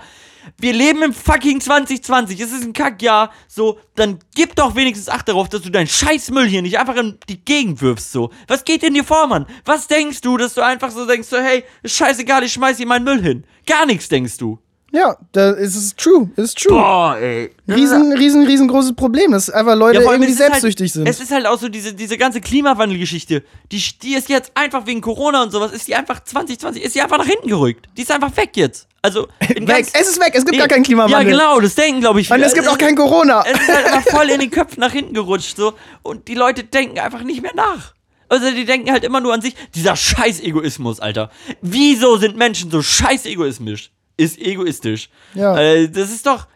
[0.56, 2.40] wir leben im fucking 2020.
[2.40, 3.32] Es ist ein Kackjahr.
[3.46, 7.18] So, dann gib doch wenigstens Acht darauf, dass du deinen Scheißmüll hier nicht einfach in
[7.28, 8.12] die Gegend wirfst.
[8.12, 9.46] So, was geht in dir vor, Mann?
[9.64, 12.86] Was denkst du, dass du einfach so denkst, so, hey, ist scheißegal, ich schmeiß hier
[12.86, 13.44] meinen Müll hin?
[13.66, 14.58] Gar nichts denkst du.
[14.90, 16.30] Ja, da ist es true.
[16.36, 16.72] Es ist true.
[16.72, 17.50] Boah, ey.
[17.68, 21.06] Riesen, riesen, riesengroßes Problem, dass einfach Leute allem, irgendwie es ist selbstsüchtig halt, sind.
[21.06, 23.42] Es ist halt auch so diese, diese ganze Klimawandelgeschichte.
[23.70, 27.02] Die, die ist jetzt einfach wegen Corona und sowas, ist die einfach 2020, ist die
[27.02, 27.86] einfach nach hinten gerückt.
[27.98, 28.88] Die ist einfach weg jetzt.
[29.02, 29.86] Also, weg.
[29.92, 30.32] Es ist weg.
[30.32, 31.32] Es gibt Nee, gar keinen Klimawandel.
[31.32, 32.30] Ja, genau, das denken, glaube ich.
[32.30, 33.44] Und es gibt auch kein Corona.
[33.46, 35.74] Es ist halt einfach voll in den Köpfen nach hinten gerutscht, so.
[36.02, 37.94] Und die Leute denken einfach nicht mehr nach.
[38.30, 39.54] Also, die denken halt immer nur an sich.
[39.74, 41.30] Dieser scheiß Egoismus, Alter.
[41.60, 43.90] Wieso sind Menschen so scheiß egoistisch?
[44.18, 45.08] Ist egoistisch.
[45.32, 45.56] Ja.
[45.56, 46.46] Äh, das ist doch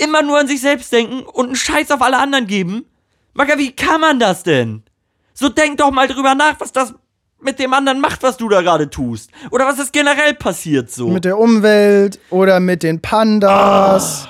[0.00, 2.86] immer nur an sich selbst denken und einen Scheiß auf alle anderen geben.
[3.34, 4.82] Maga, wie kann man das denn?
[5.34, 6.94] So denk doch mal drüber nach, was das
[7.40, 9.30] mit dem anderen macht, was du da gerade tust.
[9.50, 11.08] Oder was ist generell passiert so.
[11.08, 14.28] Mit der Umwelt oder mit den Pandas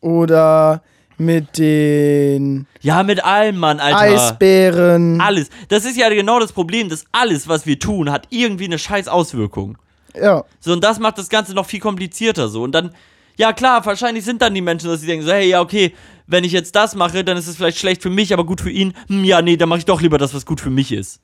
[0.00, 0.82] oder
[1.18, 3.98] mit den ja, mit allem, Mann, Alter.
[3.98, 5.20] Eisbären.
[5.20, 5.50] Alles.
[5.68, 9.08] Das ist ja genau das Problem, dass alles, was wir tun, hat irgendwie eine scheiß
[9.08, 9.78] Auswirkung.
[10.20, 10.44] Ja.
[10.60, 12.62] So, und das macht das Ganze noch viel komplizierter so.
[12.62, 12.92] Und dann,
[13.36, 15.94] ja klar, wahrscheinlich sind dann die Menschen, dass sie denken so, hey, ja, okay,
[16.26, 18.70] wenn ich jetzt das mache, dann ist es vielleicht schlecht für mich, aber gut für
[18.70, 18.94] ihn.
[19.08, 21.20] Hm, ja, nee, dann mache ich doch lieber das, was gut für mich ist.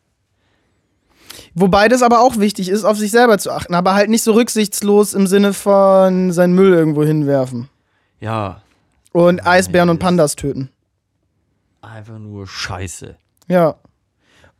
[1.55, 4.32] Wobei das aber auch wichtig ist, auf sich selber zu achten, aber halt nicht so
[4.32, 7.68] rücksichtslos im Sinne von seinen Müll irgendwo hinwerfen.
[8.20, 8.62] Ja,
[9.12, 10.70] Und Eisbären und Pandas töten.
[11.82, 13.16] einfach nur Scheiße.
[13.49, 13.74] Ja.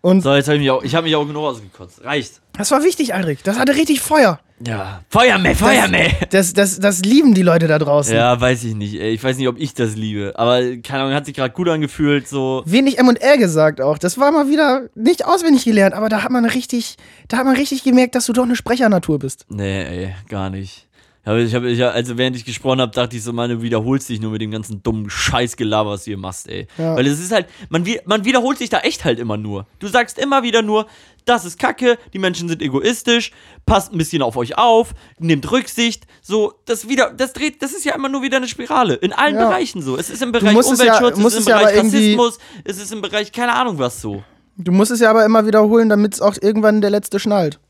[0.03, 2.05] Und So, jetzt habe ich mich auch, ich habe mich auch genug ausgekotzt.
[2.05, 2.41] Reicht.
[2.55, 3.43] das war wichtig, Aldrich.
[3.43, 4.39] Das hatte richtig Feuer.
[4.65, 5.01] Ja.
[5.09, 6.11] Feuermeer, Feuermeer!
[6.31, 8.15] Das, das, das lieben die Leute da draußen.
[8.15, 8.95] Ja, weiß ich nicht.
[9.01, 9.11] ey.
[9.13, 10.35] Ich weiß nicht, ob ich das liebe.
[10.37, 12.63] Aber, keine Ahnung, hat sich gerade gut angefühlt, so.
[12.65, 13.99] Wenig M&R gesagt auch.
[13.99, 16.97] Das war mal wieder nicht auswendig gelernt, aber da hat man richtig,
[17.29, 19.47] da hat man richtig gemerkt, dass du doch eine Sprechernatur bist.
[19.49, 20.87] Nee, ey, gar nicht.
[21.25, 24.09] Ich habe, ich, hab- also während ich gesprochen habe, dachte ich so, Mann, du wiederholst
[24.09, 26.67] dich nur mit dem ganzen dummen Scheißgelaber, was du hier machst, ey.
[26.77, 26.97] Ja.
[26.97, 29.67] Weil es ist halt, man, man wiederholt sich da echt halt immer nur.
[29.79, 30.87] Du sagst immer wieder nur,
[31.25, 33.31] das ist Kacke, die Menschen sind egoistisch,
[33.67, 37.85] passt ein bisschen auf euch auf, nehmt Rücksicht, so, das wieder, das dreht, das ist
[37.85, 38.95] ja immer nur wieder eine Spirale.
[38.95, 39.47] In allen Ja.
[39.49, 39.97] Bereichen so.
[39.97, 42.79] Es ist im Bereich es ja- Umweltschutz, musst es ist im ja Bereich Rassismus, es
[42.83, 44.25] ist im Bereich, keine Ahnung was so.
[44.57, 47.61] Du musst es ja aber immer wiederholen, damit es auch irgendwann der Letzte schnallt.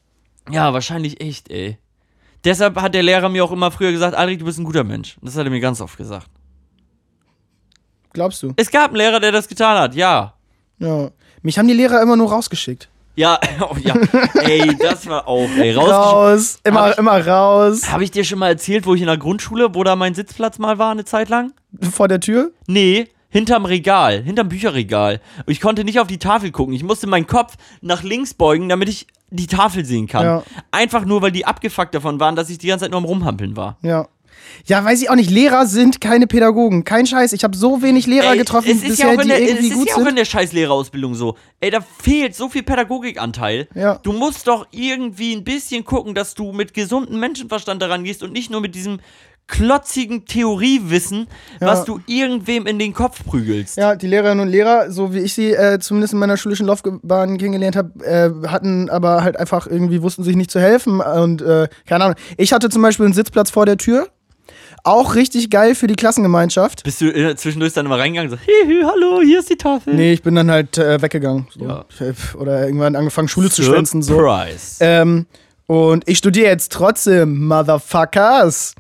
[0.51, 1.77] Ja, wahrscheinlich echt, ey.
[2.45, 5.17] Deshalb hat der Lehrer mir auch immer früher gesagt, Adrik, du bist ein guter Mensch.
[5.23, 6.27] Das hat er mir ganz oft gesagt.
[8.13, 8.53] Glaubst du?
[8.57, 10.35] Es gab einen Lehrer, der das getan hat, ja.
[10.79, 11.11] Ja.
[11.43, 12.89] Mich haben die Lehrer immer nur rausgeschickt.
[13.15, 13.95] Ja, oh, ja.
[14.41, 15.73] ey, das war auch, ey.
[15.75, 17.91] Raus, immer, ich- immer raus.
[17.91, 20.59] Habe ich dir schon mal erzählt, wo ich in der Grundschule, wo da mein Sitzplatz
[20.59, 21.53] mal war, eine Zeit lang?
[21.91, 22.53] Vor der Tür?
[22.67, 25.21] Nee, hinterm Regal, hinterm Bücherregal.
[25.47, 26.75] Und ich konnte nicht auf die Tafel gucken.
[26.75, 30.25] Ich musste meinen Kopf nach links beugen, damit ich die Tafel sehen kann.
[30.25, 30.43] Ja.
[30.71, 33.57] Einfach nur, weil die abgefuckt davon waren, dass ich die ganze Zeit nur am Rumhampeln
[33.57, 33.79] war.
[33.83, 34.09] Ja.
[34.67, 35.31] Ja, weiß ich auch nicht.
[35.31, 36.85] Lehrer sind keine Pädagogen.
[36.85, 37.33] Kein Scheiß.
[37.33, 39.41] Ich habe so wenig Lehrer Ey, getroffen es ist bisher, ja auch in die der,
[39.41, 40.19] irgendwie es ist gut ja auch in sind.
[40.19, 41.37] der scheiß Lehrerausbildung so.
[41.61, 43.69] Ey, da fehlt so viel Pädagogikanteil.
[43.75, 43.97] Ja.
[44.03, 48.33] Du musst doch irgendwie ein bisschen gucken, dass du mit gesundem Menschenverstand daran gehst und
[48.33, 49.01] nicht nur mit diesem
[49.47, 51.27] klotzigen Theoriewissen,
[51.61, 51.67] Ja.
[51.67, 53.77] was du irgendwem in den Kopf prügelst.
[53.77, 57.37] Ja, die Lehrerinnen und Lehrer, so wie ich sie äh, zumindest in meiner schulischen Laufbahn
[57.39, 61.69] kennengelernt habe, äh, hatten aber halt einfach irgendwie, wussten sich nicht zu helfen und äh,
[61.87, 62.17] keine Ahnung.
[62.39, 64.09] Ich hatte zum Beispiel einen Sitzplatz vor der Tür.
[64.85, 66.83] Auch richtig geil für die Klassengemeinschaft.
[66.83, 69.95] Bist du äh, zwischendurch dann immer reingegangen und so, hihi, hallo, hier ist die Tafel.
[69.95, 71.47] Nee, ich bin dann halt äh, weggegangen.
[71.57, 71.65] So.
[71.67, 71.85] Ja.
[72.37, 74.03] Oder irgendwann angefangen, Schule zu schwänzen.
[74.03, 74.15] So.
[74.15, 74.77] Surprise.
[74.81, 75.27] Ähm,
[75.69, 78.75] und ich studiere jetzt trotzdem, Motherfuckers.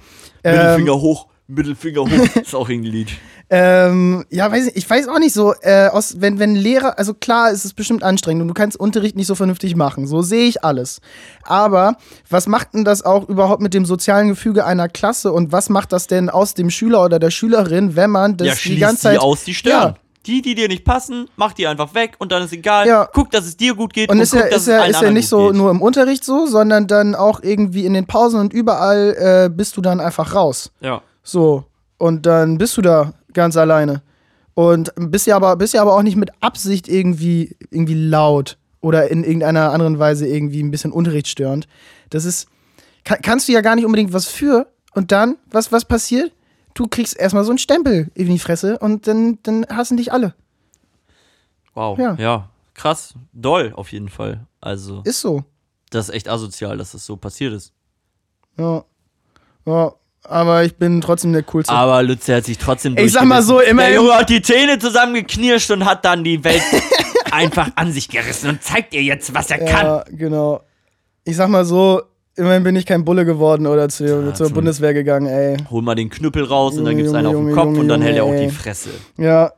[0.45, 2.37] Ähm, Mittelfinger hoch, Mittelfinger hoch.
[2.43, 3.11] ist auch ein Lied.
[3.55, 7.13] Ähm, ja, weiß ich, ich weiß auch nicht so, äh, aus, wenn, wenn Lehrer, also
[7.13, 10.49] klar ist es bestimmt anstrengend und du kannst Unterricht nicht so vernünftig machen, so sehe
[10.49, 11.03] ich alles.
[11.43, 11.97] Aber
[12.31, 15.93] was macht denn das auch überhaupt mit dem sozialen Gefüge einer Klasse und was macht
[15.93, 19.17] das denn aus dem Schüler oder der Schülerin, wenn man das ja, die ganze Zeit
[19.17, 19.95] die aus, die stören.
[19.95, 19.97] Ja.
[20.27, 22.87] Die, die dir nicht passen, mach die einfach weg und dann ist egal.
[22.87, 23.09] Ja.
[23.13, 25.29] Guck, dass es dir gut geht Und ist guck, ja, ist ja, ist ja nicht
[25.29, 25.57] so geht.
[25.57, 29.77] nur im Unterricht so, sondern dann auch irgendwie in den Pausen und überall äh, bist
[29.77, 30.71] du dann einfach raus.
[30.81, 31.03] Ja.
[31.23, 31.65] So.
[31.99, 34.03] Und dann bist du da ganz alleine.
[34.55, 39.11] Und bist ja aber, bist ja aber auch nicht mit Absicht irgendwie, irgendwie laut oder
[39.11, 41.67] in irgendeiner anderen Weise irgendwie ein bisschen unterrichtsstörend.
[42.11, 42.49] Das ist,
[43.05, 44.67] kann, kannst du ja gar nicht unbedingt was für.
[44.95, 46.33] Und dann, was, was passiert?
[46.75, 50.35] Du kriegst erstmal so einen Stempel in die Fresse und dann, dann hassen dich alle.
[51.75, 51.99] Wow.
[51.99, 52.15] Ja.
[52.19, 52.49] Ja.
[52.75, 53.15] Krass.
[53.33, 54.47] Doll, auf jeden Fall.
[54.61, 55.45] Also, Ist so.
[55.91, 57.73] das ist echt asozial, dass das so passiert ist.
[58.59, 58.85] Ja.
[59.67, 59.93] Ja.
[60.25, 61.73] Aber ich bin trotzdem der Coolste.
[61.73, 64.79] Aber Lütze hat sich trotzdem Ich sag mal so, immerhin- Der Junge hat die Zähne
[64.79, 66.63] zusammengeknirscht und hat dann die Welt
[67.33, 69.87] einfach an sich gerissen und zeigt ihr jetzt, was er kann.
[69.87, 70.63] Ja, genau.
[71.25, 72.03] Ich sag mal so,
[72.37, 75.57] immerhin bin ich kein Bulle geworden oder zu, Ja, zur Bundeswehr gegangen, ey.
[75.71, 77.81] Hol mal den Knüppel raus und dann Junge, gibt's einen auf Junge, den Kopf Junge,
[77.81, 78.51] und dann hält er Junge, auch die ey.
[78.51, 78.91] Fresse.
[79.19, 79.53] Ja.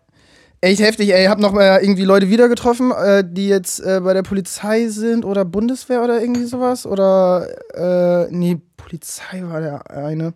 [0.61, 1.27] Echt heftig, ey.
[1.27, 5.27] Hab noch mal irgendwie Leute wieder getroffen, äh, die jetzt äh, bei der Polizei sind
[5.27, 6.87] oder Bundeswehr oder irgendwie sowas.
[6.87, 10.33] Oder, äh, nee, Polizei war der eine.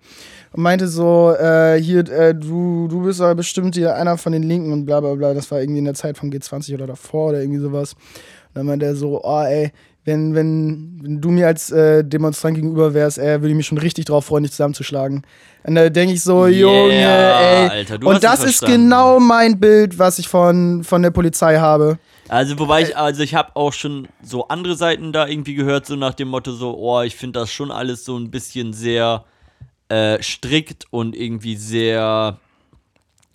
[0.53, 4.43] Und meinte so, äh, hier, äh, du, du bist aber bestimmt hier einer von den
[4.43, 5.33] Linken und bla bla bla.
[5.33, 7.95] Das war irgendwie in der Zeit vom G20 oder davor oder irgendwie sowas.
[7.95, 9.73] Und dann meinte er so, oh ey,
[10.09, 13.79] wenn, wenn, wenn du mir als äh, Demonstrant gegenüber wärst, ey, würde ich mich schon
[13.79, 15.23] richtig drauf freuen, dich zusammenzuschlagen.
[15.65, 17.69] Und da denke ich so, Yeah, Junge, ey.
[17.69, 21.99] Alter, du und das ist genau mein Bild, was ich von, von der Polizei habe.
[22.29, 25.97] Also, wobei ich, also ich habe auch schon so andere Seiten da irgendwie gehört, so
[25.97, 29.25] nach dem Motto, so, oh, ich finde das schon alles so ein bisschen sehr
[29.89, 32.39] äh, strikt und irgendwie sehr,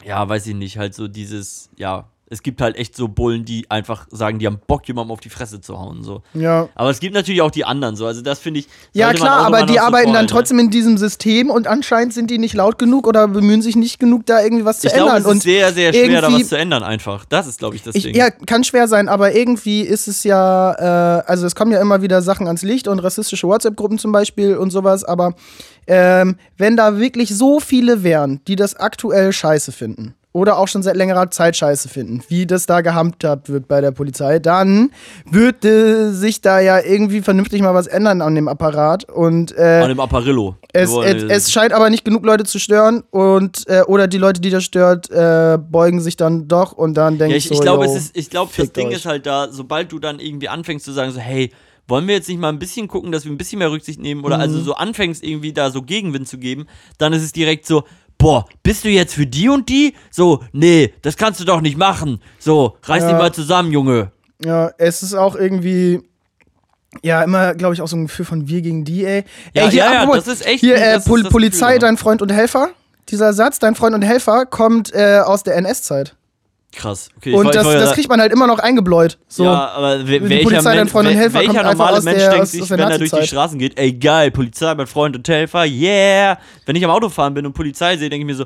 [0.04, 3.70] ja, weiß ich nicht, halt so dieses, ja, es gibt halt echt so Bullen, die
[3.70, 6.24] einfach sagen, die haben Bock, jemandem auf die Fresse zu hauen, so.
[6.34, 6.68] Ja.
[6.74, 8.68] Aber es gibt natürlich auch die anderen, so, also das finde ich.
[8.92, 12.32] Ja, klar, aber die noch so arbeiten dann trotzdem in diesem System und anscheinend sind
[12.32, 15.12] die nicht laut genug oder bemühen sich nicht genug, da irgendwie was zu Ich glaube,
[15.12, 15.22] ändern.
[15.22, 17.24] es ist und sehr, sehr schwer, da was zu ändern, einfach.
[17.26, 18.16] Das ist, glaube ich, das Ich, Ding.
[18.16, 22.02] ja, kann schwer sein, aber irgendwie ist es ja, äh, also es kommen ja immer
[22.02, 25.36] wieder Sachen ans Licht und rassistische WhatsApp-Gruppen zum Beispiel und sowas, aber
[25.86, 30.84] ähm, wenn da wirklich so viele wären, die das aktuell scheiße finden oder auch schon
[30.84, 34.92] seit längerer Zeit scheiße finden, wie das da gehandhabt wird bei der Polizei, dann
[35.30, 39.90] würde sich da ja irgendwie vernünftig mal was ändern an dem Apparat und äh, An
[39.90, 40.56] dem Apparillo.
[40.74, 44.42] es, es, es scheint aber nicht genug Leute zu stören und äh, oder die Leute,
[44.42, 47.56] die das stört, äh, beugen sich dann doch und dann denke Ja, ich ich, so,
[47.56, 48.96] ich glaube, yo, es ist, ich glaube, das Ding euch.
[48.96, 51.52] ist halt da, sobald du dann irgendwie anfängst zu sagen, so, hey,
[51.88, 54.24] wollen wir jetzt nicht mal ein bisschen gucken, dass wir ein bisschen mehr Rücksicht nehmen
[54.24, 54.42] oder Mhm.
[54.44, 56.66] also so anfängst irgendwie da so Gegenwind zu geben,
[56.98, 57.84] dann ist es direkt so,
[58.18, 59.94] boah, bist du jetzt für die und die?
[60.12, 62.22] So, nee, das kannst du doch nicht machen.
[62.40, 63.10] So, reiß Ja.
[63.10, 64.12] dich mal zusammen, Junge.
[64.44, 66.02] Ja, es ist auch irgendwie.
[67.02, 69.24] Ja, immer, glaube ich, auch so ein Gefühl von wir gegen die, ey.
[69.56, 72.22] Ja, ey, hier, ja, ja, das ist echt- Hier, äh, Pol Polizei, Gefühl, dein Freund
[72.22, 72.70] und Helfer.
[73.10, 76.16] Dieser Satz, dein Freund und Helfer, kommt äh, aus der NS-Zeit.
[76.76, 77.10] Krass.
[77.18, 79.18] Okay, Und das, das kriegt man halt immer noch eingebläut.
[79.28, 79.44] So.
[79.46, 82.30] Ja, aber Die welcher, Polizei, dein Freund und Helfer, welcher kommt normale aus Mensch der-
[82.30, 83.28] denkt aus- sich, aus wenn er durch die.
[83.28, 86.38] Straßen geht, ey geil, Polizei, mein Freund und Helfer, yeah.
[86.66, 88.46] Wenn ich am Auto fahren bin und Polizei sehe, denke ich mir so,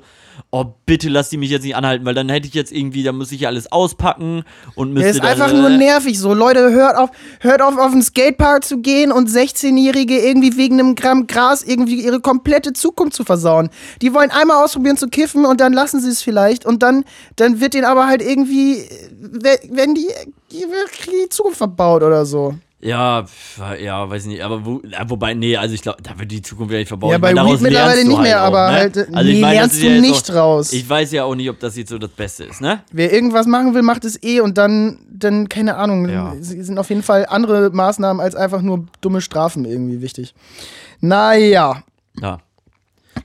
[0.52, 3.18] oh bitte lass die mich jetzt nicht anhalten, weil dann hätte ich jetzt irgendwie, dann
[3.18, 4.44] muss ich ja alles auspacken
[4.76, 6.20] und müsste Der ist einfach äh, nur nervig.
[6.20, 7.10] So, Leute, hört auf,
[7.40, 12.04] hört auf, auf den Skatepark zu gehen und 16-Jährige irgendwie wegen einem Gramm Gras irgendwie
[12.04, 13.70] ihre komplette Zukunft zu versauen.
[14.02, 17.04] Die wollen einmal ausprobieren zu kiffen und dann lassen sie es vielleicht und dann,
[17.36, 20.08] dann wird denen aber halt irgendwie, äh, wenn die,
[20.52, 22.56] die, die Zukunft verbaut oder so.
[22.80, 23.26] Ja,
[23.82, 26.78] ja, weiß nicht, aber wo, wobei, nee, also ich glaube, da wird die Zukunft ja
[26.78, 27.10] nicht verbaut.
[27.10, 28.78] Ja, Ich bei meine, daraus Weed mittlerweile lernst nicht mehr, halt auch, aber ne?
[28.78, 30.74] halt, äh, also ich nee, meine, das lernst ist du ja nicht auch, raus.
[30.74, 32.84] Ich weiß ja auch nicht, ob das jetzt so das Beste ist, ne?
[32.92, 36.36] Wer irgendwas machen will, macht es eh und dann, dann keine Ahnung, Ja.
[36.40, 40.36] sie- sind auf jeden Fall andere Maßnahmen als einfach nur dumme Strafen irgendwie wichtig.
[41.02, 41.82] Naja.
[42.22, 42.38] Ja.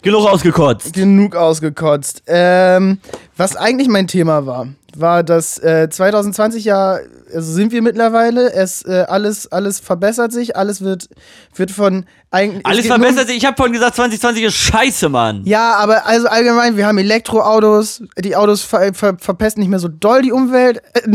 [0.01, 0.95] Genug ausgekotzt.
[0.95, 2.23] genug ausgekotzt.
[2.27, 2.99] Ähm,
[3.37, 4.69] was eigentlich mein Thema war,
[5.01, 6.99] war, dass äh, 2020 ja,
[7.33, 11.09] also sind wir mittlerweile, es äh, alles, alles verbessert sich, alles wird,
[11.55, 12.67] wird von eigentlich.
[12.67, 13.37] Alles verbessert sich.
[13.39, 15.43] Ich habe vorhin gesagt, 2020 ist scheiße, Mann.
[15.45, 19.89] Ja, aber also allgemein, wir haben Elektroautos, die Autos ver ver verpesten nicht mehr so
[19.89, 20.83] doll die Umwelt.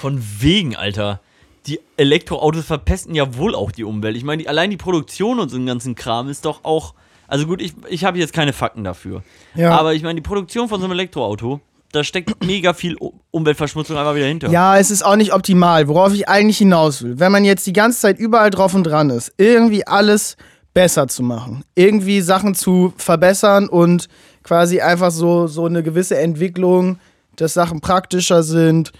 [0.00, 1.20] Von wegen, Alter.
[1.66, 4.16] Die Elektroautos verpesten ja wohl auch die Umwelt.
[4.16, 6.94] Ich meine, allein die Produktion und so einen ganzen Kram ist doch auch.
[7.30, 9.22] Also gut, ich, ich habe jetzt keine Fakten dafür.
[9.54, 9.78] Ja.
[9.78, 11.60] Aber ich meine, die Produktion von so einem Elektroauto,
[11.92, 12.96] da steckt mega viel
[13.30, 14.50] Umweltverschmutzung einfach wieder hinter.
[14.50, 17.20] Ja, es ist auch nicht optimal, worauf ich eigentlich hinaus will.
[17.20, 20.36] Wenn man jetzt die ganze Zeit überall drauf und dran ist, irgendwie alles
[20.74, 24.08] besser zu machen, irgendwie Sachen zu verbessern und
[24.42, 26.98] quasi einfach so, so eine gewisse Entwicklung,
[27.36, 28.92] dass Sachen praktischer sind,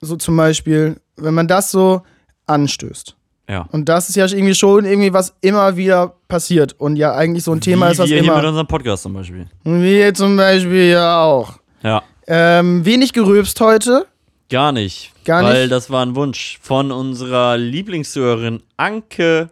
[0.00, 2.02] so zum Beispiel, wenn man das so
[2.46, 3.15] anstößt.
[3.48, 3.68] Ja.
[3.70, 7.52] Und das ist ja irgendwie schon irgendwie was immer wieder passiert und ja eigentlich so
[7.52, 8.48] ein Thema Wie ist, was wir hier mit immer.
[8.48, 9.46] unserem Podcast zum Beispiel.
[9.64, 11.58] Hier zum Beispiel ja auch.
[11.82, 12.02] Ja.
[12.26, 14.06] Ähm, wenig gerülpst heute.
[14.50, 15.12] Gar nicht.
[15.24, 15.72] Gar weil nicht?
[15.72, 19.50] das war ein Wunsch von unserer Lieblingshörerin Anke.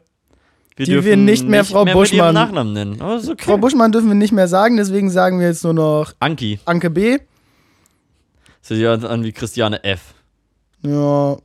[0.76, 3.00] Wir Die dürfen wir nicht mehr Frau mehr Buschmann- Nachnamen nennen.
[3.00, 3.44] Aber ist okay.
[3.44, 6.58] Frau Buschmann dürfen wir nicht mehr sagen, deswegen sagen wir jetzt nur noch Anki.
[6.64, 7.18] Anke B.
[8.68, 10.14] Das hört sich an wie Christiane F.
[10.82, 11.36] Ja.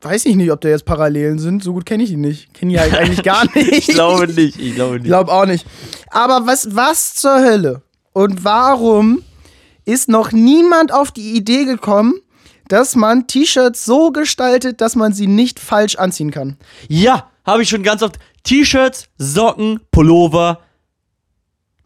[0.00, 1.62] Weiß ich nicht, ob da jetzt Parallelen sind.
[1.64, 2.54] So gut kenne ich ihn nicht.
[2.54, 3.72] Kenne ihn halt eigentlich gar nicht.
[3.72, 5.08] Ich glaube nicht, ich glaube Ich nicht.
[5.10, 5.66] glaube auch nicht.
[6.10, 7.82] Aber was, was zur Hölle?
[8.12, 9.22] Und warum
[9.84, 12.14] ist noch niemand auf die Idee gekommen,
[12.68, 16.58] dass man T-Shirts so gestaltet, dass man sie nicht falsch anziehen kann?
[16.88, 18.18] Ja, habe ich schon ganz oft.
[18.44, 20.60] T-Shirts, Socken, Pullover,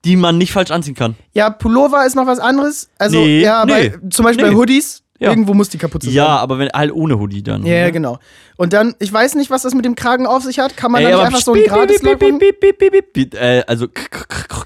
[0.04, 1.14] die man nicht falsch anziehen kann.
[1.32, 2.88] Ja, Pullover ist noch was anderes.
[2.98, 4.50] Also, Nee, ja, nee, bei, zum Beispiel nee.
[4.50, 5.01] bei Hoodies.
[5.22, 5.30] Ja.
[5.30, 6.36] Irgendwo muss die Kapuze Ja, sein.
[6.38, 7.64] aber wenn halt ohne Hoodie dann.
[7.64, 8.18] Ja, ja, genau.
[8.56, 10.76] Und dann, ich weiß nicht, was das mit dem Kragen auf sich hat.
[10.76, 13.34] Kann man Ey, da nicht einfach so ein piep.
[13.34, 13.86] Äh, also,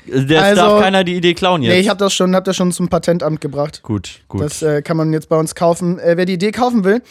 [0.06, 1.72] das Also- darf keiner die Idee klauen jetzt.
[1.74, 3.80] Nee, ich habe das schon, hab das schon zum Patentamt gebracht.
[3.82, 4.40] gut, gut.
[4.40, 5.98] Das äh, kann man jetzt bei uns kaufen.
[5.98, 7.02] Äh, wer die Idee kaufen will.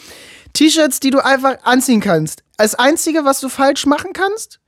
[0.52, 2.42] T-Shirts, die du einfach anziehen kannst.
[2.56, 4.58] Das Einzige, was du falsch machen kannst,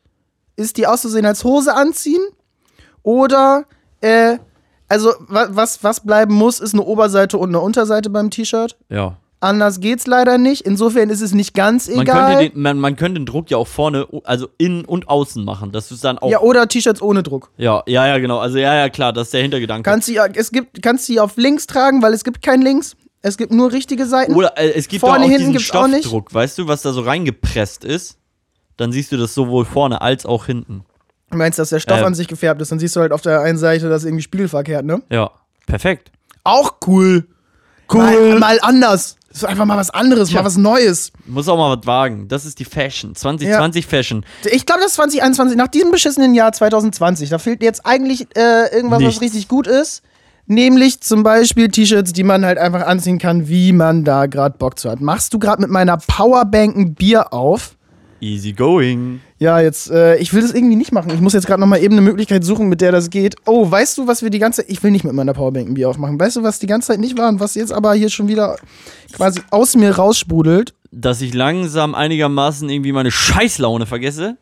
[0.57, 2.23] ist die auszusehen als Hose anziehen.
[3.03, 3.65] Oder,
[4.01, 4.39] äh,
[4.89, 8.77] also wa was, was bleiben muss, ist eine Oberseite und eine Unterseite beim T-Shirt.
[8.89, 9.17] ja.
[9.41, 10.63] Anders geht's leider nicht.
[10.63, 12.35] Insofern ist es nicht ganz Man egal.
[12.39, 15.71] könnte, den, man, man könnte den Druck ja auch vorne, also innen und außen machen.
[15.71, 16.29] dass du es dann auch.
[16.29, 17.53] ja, oder T-Shirts ohne Druck.
[17.57, 18.39] ja, ja, ja, genau.
[18.39, 19.89] Also, ja, ja, klar, das ist der Hintergedanke.
[19.89, 22.97] Kannst sie, es gibt, kannst sie auf links tragen, weil es gibt kein links.
[23.23, 24.35] Es gibt nur richtige Seiten.
[24.35, 26.01] Oder äh, es gibt Vorne, auch hinten diesen gibt's auch nicht.
[26.01, 28.19] Stoffdruck, weißt du, was da so reingepresst ist?
[28.77, 30.85] Dann siehst du das sowohl vorne als auch hinten.
[31.31, 32.05] Du meinst, dass der Stoff Äh.
[32.05, 34.85] an sich gefärbt ist, dann siehst du halt auf der einen Seite das irgendwie spiegelverkehrt,
[34.85, 35.03] ne?
[35.11, 35.31] Ja,
[35.67, 36.11] perfekt.
[36.45, 37.27] Auch cool.
[37.93, 39.17] Mal, mal anders.
[39.29, 40.41] Das ist einfach mal was anderes, Tja.
[40.41, 41.13] mal was Neues.
[41.27, 42.29] Muss auch mal was wagen.
[42.29, 43.15] Das ist die Fashion.
[43.15, 44.25] 2020 Fashion.
[44.51, 49.01] Ich glaube, das 2021, nach diesem beschissenen Jahr 2020, da fehlt jetzt eigentlich äh, irgendwas,
[49.01, 49.17] Nichts.
[49.17, 50.03] was richtig gut ist.
[50.47, 54.79] Nämlich zum Beispiel T-Shirts, die man halt einfach anziehen kann, wie man da gerade Bock
[54.79, 55.01] zu hat.
[55.03, 57.77] Machst du gerade mit meiner Powerbank ein Bier auf?
[58.21, 59.21] Easy going.
[59.39, 61.13] Ja, jetzt, äh, ich will das irgendwie nicht machen.
[61.15, 63.37] Ich muss jetzt gerade nochmal eben eine Möglichkeit suchen, mit der das geht.
[63.47, 64.71] Oh, weißt du, was wir die ganze Zeit.
[64.71, 66.19] Ich will nicht mit meiner Powerbank ein Bier aufmachen.
[66.19, 68.57] Weißt du, was die ganze Zeit nicht war und was jetzt aber hier schon wieder
[69.13, 70.75] quasi aus mir raussprudelt?
[70.91, 74.37] Dass ich langsam einigermaßen irgendwie meine Scheißlaune vergesse.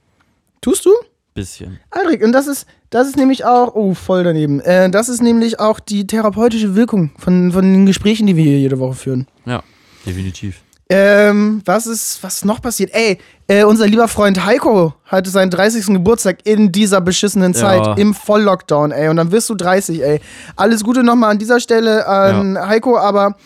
[0.63, 0.91] Tust du?
[1.35, 1.79] Bisschen.
[1.91, 4.61] Aldrich, und das ist, das ist nämlich auch, oh, voll daneben.
[4.61, 8.59] Äh, das ist nämlich auch die therapeutische Wirkung von, von den Gesprächen, die wir hier
[8.59, 9.27] jede Woche führen.
[9.45, 9.63] Ja,
[10.07, 10.63] definitiv.
[10.89, 12.91] Ähm, was ist, was noch passiert?
[12.95, 13.19] Ey,
[13.49, 15.87] äh, unser lieber Freund Heiko hatte seinen 30.
[15.87, 17.95] Geburtstag in dieser beschissenen Zeit, Ja.
[17.95, 19.09] im Volllockdown, ey.
[19.09, 20.21] Und dann wirst du 30, ey.
[20.57, 23.37] Alles Gute nochmal an dieser Stelle an Heiko, aber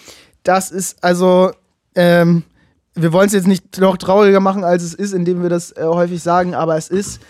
[0.43, 1.51] das ist, also,
[1.95, 2.45] ähm,
[2.95, 5.83] wir wollen es jetzt nicht noch trauriger machen, als es ist, indem wir das äh,
[5.85, 7.21] häufig sagen, aber es ist,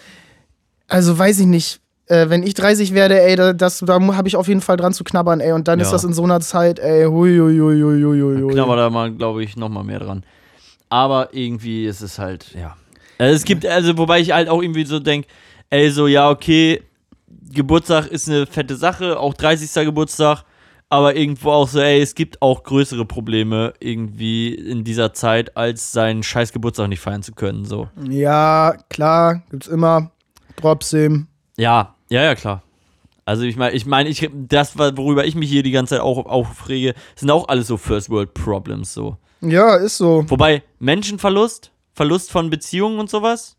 [0.88, 4.36] also weiß ich nicht, äh, wenn ich 30 werde, ey, da, das, da habe ich
[4.36, 5.52] auf jeden Fall dran zu knabbern, ey.
[5.52, 5.92] Und dann ist Ja.
[5.92, 8.52] das in so einer Zeit, ey, hui, hui, hui, hui, hui, hui.
[8.52, 10.24] Knabber da mal, glaube ich, noch mal mehr dran.
[10.90, 12.76] Aber irgendwie ist es halt, ja.
[13.16, 15.28] Also es gibt, also wobei ich halt auch irgendwie so denke,
[15.70, 16.82] ey, so, ja, okay,
[17.52, 19.84] Geburtstag ist eine fette Sache, auch 30.
[19.84, 20.44] Geburtstag,
[20.88, 25.92] aber irgendwo auch so, ey, es gibt auch größere Probleme irgendwie in dieser Zeit, als
[25.92, 27.88] seinen scheiß Geburtstag nicht feiern zu können, so.
[28.08, 30.10] Ja, klar, gibt's immer.
[30.56, 31.28] Trotzdem.
[31.56, 32.62] Ja, ja, ja, klar.
[33.24, 36.26] Also ich meine, ich meine, ich, das, worüber ich mich hier die ganze Zeit auch
[36.26, 39.18] aufrege, sind auch alles so First World Problems, so.
[39.42, 40.24] Ja, ist so.
[40.28, 43.56] Wobei Menschenverlust, Verlust von Beziehungen und sowas,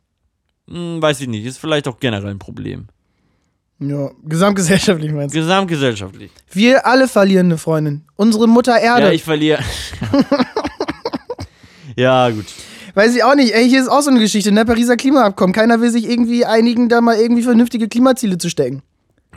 [0.68, 2.88] hm, weiß ich nicht, ist vielleicht auch generell ein Problem.
[3.80, 5.40] Ja, gesamtgesellschaftlich meinst du?
[5.40, 6.30] Gesamtgesellschaftlich.
[6.52, 8.04] Wir alle verlieren eine Freundin.
[8.16, 9.08] Unsere Mutter Erde.
[9.08, 9.64] Ja, ich verliere.
[11.96, 12.46] ja, gut.
[12.94, 13.56] Weiß ich auch nicht.
[13.56, 14.66] Ey, hier ist auch so eine Geschichte, ne?
[14.66, 15.54] Pariser Klimaabkommen.
[15.54, 18.84] Keiner will sich irgendwie einigen, da mal irgendwie vernünftige Klimaziele zu stecken.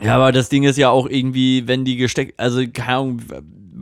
[0.01, 3.21] Ja, aber das Ding ist ja auch irgendwie, wenn die gesteckt, also keine Ahnung,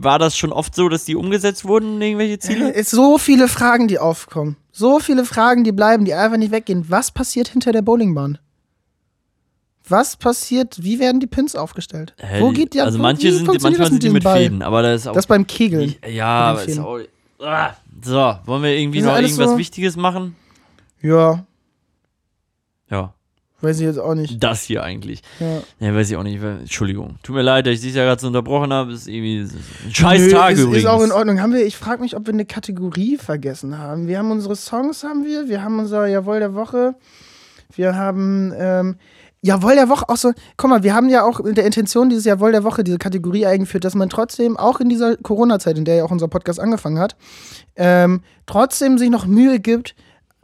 [0.04, 2.72] war das schon oft so, dass die umgesetzt wurden, irgendwelche Ziele?
[2.74, 4.56] Es so viele Fragen, die aufkommen.
[4.72, 6.84] So viele Fragen, die bleiben, die einfach nicht weggehen.
[6.88, 8.38] Was passiert hinter der Bowlingbahn?
[9.86, 10.82] Was passiert?
[10.82, 12.14] Wie werden die Pins aufgestellt?
[12.18, 14.38] Hä, Wo geht die Also manche sind, manchmal sind die mit Ball?
[14.38, 15.12] Fäden, aber das ist auch.
[15.12, 15.94] Das beim Kegeln.
[16.02, 16.98] Ich, ja, aber ist auch.
[17.40, 20.36] Ah, so, wollen wir irgendwie noch irgendwas so- Wichtiges machen?
[21.02, 21.44] Ja,
[22.90, 23.12] Ja,
[23.64, 24.42] weiß ich jetzt auch nicht.
[24.42, 25.22] das hier eigentlich.
[25.40, 25.62] Ja.
[25.80, 26.42] Ja, weiß ich auch nicht.
[26.42, 27.16] Entschuldigung.
[27.22, 28.92] Tut mir leid, dass ich dich ja gerade so unterbrochen habe.
[28.92, 29.54] Ist irgendwie ist
[29.84, 30.84] ein scheiß Nö, Tag ist, übrigens.
[30.84, 31.40] Ist auch in Ordnung.
[31.40, 34.06] Haben wir, ich frage mich, ob wir eine Kategorie vergessen haben.
[34.06, 35.48] Wir haben unsere Songs, haben wir.
[35.48, 36.94] Wir haben unser Jawohl der Woche.
[37.74, 38.96] Wir haben ähm,
[39.40, 40.32] Jawohl der Woche auch so.
[40.56, 43.44] Guck mal, wir haben ja auch in der Intention dieses Jawohl der Woche diese Kategorie
[43.44, 46.98] eingeführt, dass man trotzdem auch in dieser Corona-Zeit, in der ja auch unser Podcast angefangen
[46.98, 47.14] hat,
[47.76, 49.94] ähm, trotzdem sich noch Mühe gibt,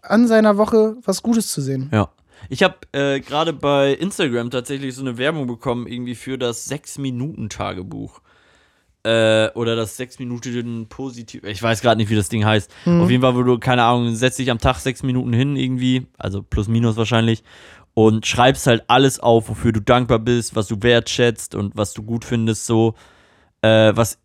[0.03, 1.89] an seiner Woche was Gutes zu sehen.
[1.93, 2.11] Ja.
[2.49, 8.21] Ich habe äh, gerade bei Instagram tatsächlich so eine Werbung bekommen, irgendwie für das 6-Minuten-Tagebuch.
[9.03, 11.45] Äh, oder das 6 Minuten positiv.
[11.45, 12.71] Ich weiß gerade nicht, wie das Ding heißt.
[12.85, 13.01] Mhm.
[13.01, 16.07] Auf jeden Fall, wo du, keine Ahnung, setzt dich am Tag 6 Minuten hin, irgendwie,
[16.19, 17.43] also plus minus wahrscheinlich,
[17.95, 22.03] und schreibst halt alles auf, wofür du dankbar bist, was du wertschätzt und was du
[22.03, 22.95] gut findest, so.
[23.63, 24.19] Äh, was,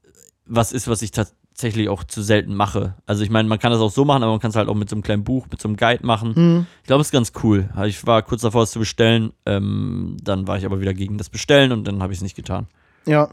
[0.46, 1.26] was ist, was dich ta
[1.56, 2.96] tatsächlich auch zu selten mache.
[3.06, 4.76] Also ich meine, man kann das auch so machen, aber man kann es halt auch
[4.76, 6.34] mit so einem kleinen Buch, mit so einem Guide machen.
[6.36, 6.68] Mhm.
[6.82, 7.70] Ich glaube, es ist ganz cool.
[7.86, 9.32] Ich war kurz davor, es zu bestellen.
[9.46, 12.36] Ähm, dann war ich aber wieder gegen das Bestellen und dann habe ich es nicht
[12.36, 12.68] getan.
[13.06, 13.30] Ja.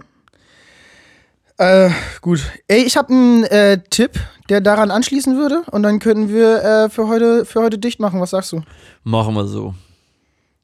[1.59, 2.45] Äh, gut.
[2.69, 4.13] Ey, ich habe einen äh, Tipp,
[4.49, 5.63] der daran anschließen würde.
[5.73, 8.21] Und dann könnten wir äh, für, heute, für heute dicht machen.
[8.21, 8.63] Was sagst du?
[9.03, 9.75] Machen wir so.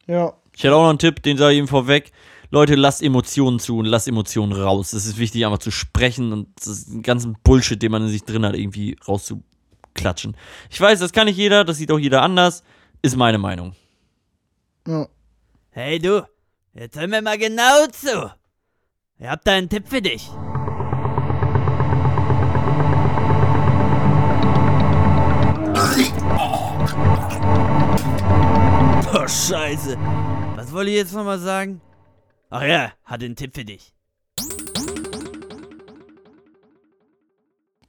[0.07, 0.33] Ja.
[0.55, 2.13] Ich hätte auch noch einen Tipp, den sage ich ihm vorweg.
[2.51, 4.95] Leute, lasst Emotionen zu und lasst Emotionen raus.
[4.95, 8.25] Es ist wichtig, einfach zu sprechen und das den ganzen Bullshit, den man in sich
[8.25, 10.35] drin hat, irgendwie rauszuklatschen.
[10.71, 12.63] Ich weiß, das kann nicht jeder, das sieht auch jeder anders.
[13.03, 13.75] Ist meine Meinung.
[14.87, 15.07] ja.
[15.71, 16.27] Hey du,
[16.73, 18.33] jetzt hör mir mal genau zu.
[19.19, 20.31] Ich hab da einen Tipp für dich.
[29.13, 29.97] Oh, Scheiße.
[30.57, 31.81] Was wollte ich jetzt nochmal sagen?
[32.51, 33.93] Ach ja, hatte einen Tipp für dich.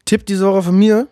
[0.06, 1.08] Tipp diese Woche von mir.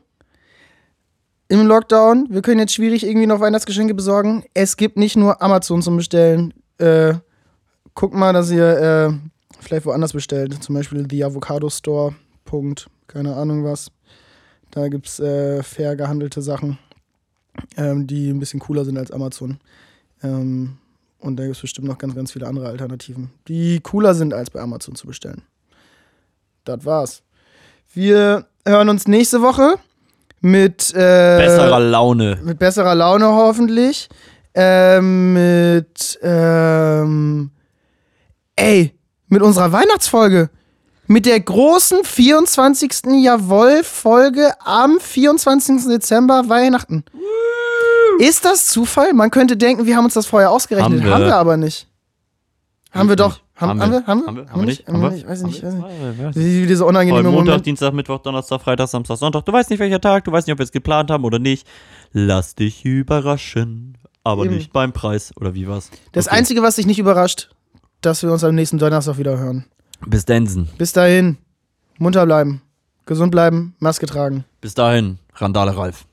[1.50, 4.44] Im Lockdown, wir können jetzt schwierig irgendwie noch Weihnachtsgeschenke besorgen.
[4.54, 6.54] Es gibt nicht nur Amazon zum Bestellen.
[6.78, 7.14] Äh,
[7.94, 9.14] guckt mal, dass ihr äh,
[9.62, 10.62] vielleicht woanders bestellt.
[10.62, 12.16] Zum Beispiel The Avocado Store.
[12.44, 12.90] Punkt.
[13.08, 13.92] Keine Ahnung was.
[14.72, 16.78] Da gibt es äh, fair gehandelte Sachen,
[17.78, 19.60] ähm, die ein bisschen cooler sind als Amazon.
[20.22, 20.78] Ähm,
[21.20, 24.50] und da gibt es bestimmt noch ganz, ganz viele andere Alternativen, die cooler sind als
[24.50, 25.44] bei Amazon zu bestellen.
[26.64, 27.24] Das war's.
[27.94, 29.76] Wir hören uns nächste Woche
[30.42, 32.40] mit äh, Besserer Laune.
[32.44, 34.10] mit besserer Laune hoffentlich.
[34.54, 37.52] Ähm, mit ähm,
[38.56, 38.94] ey,
[39.28, 40.50] mit unserer Weihnachtsfolge.
[41.10, 43.24] Mit der großen 24.
[43.24, 45.86] Jawohl-Folge am 24.
[45.88, 47.06] Dezember Weihnachten.
[48.20, 49.14] Ist das Zufall?
[49.14, 51.00] Man könnte denken, wir haben uns das vorher ausgerechnet.
[51.00, 51.14] Haben wir.
[51.14, 51.88] Haben wir aber nicht.
[52.92, 53.30] Haben wir doch.
[53.30, 53.44] nicht.
[53.56, 54.06] Haben, haben wir?
[54.08, 54.50] Haben wir?
[54.50, 54.88] Haben wir nicht?
[54.88, 55.28] Haben wir nicht?
[55.28, 55.64] Weiß ich nicht.
[55.64, 56.36] Weiß ich nicht.
[56.36, 57.66] Wie diese unangenehme Montag, Moment.
[57.66, 59.46] Dienstag, Mittwoch, Donnerstag, Freitag, Samstag, Sonntag.
[59.46, 61.68] Du weißt nicht, welcher Tag, du weißt nicht, ob wir es geplant haben oder nicht.
[62.12, 63.98] Lass dich überraschen.
[64.24, 64.56] Aber Eben.
[64.56, 65.32] nicht beim Preis.
[65.38, 65.90] Oder wie war's?
[66.12, 66.38] Das Okay.
[66.38, 67.50] Einzige, was dich nicht überrascht,
[68.02, 69.66] dass wir uns am nächsten Donnerstag wieder hören.
[70.06, 70.70] Bis Densen.
[70.78, 71.38] Bis dahin,
[71.98, 72.62] munter bleiben,
[73.06, 74.44] gesund bleiben, Maske tragen.
[74.62, 76.06] Bis dahin, Randale Ralf.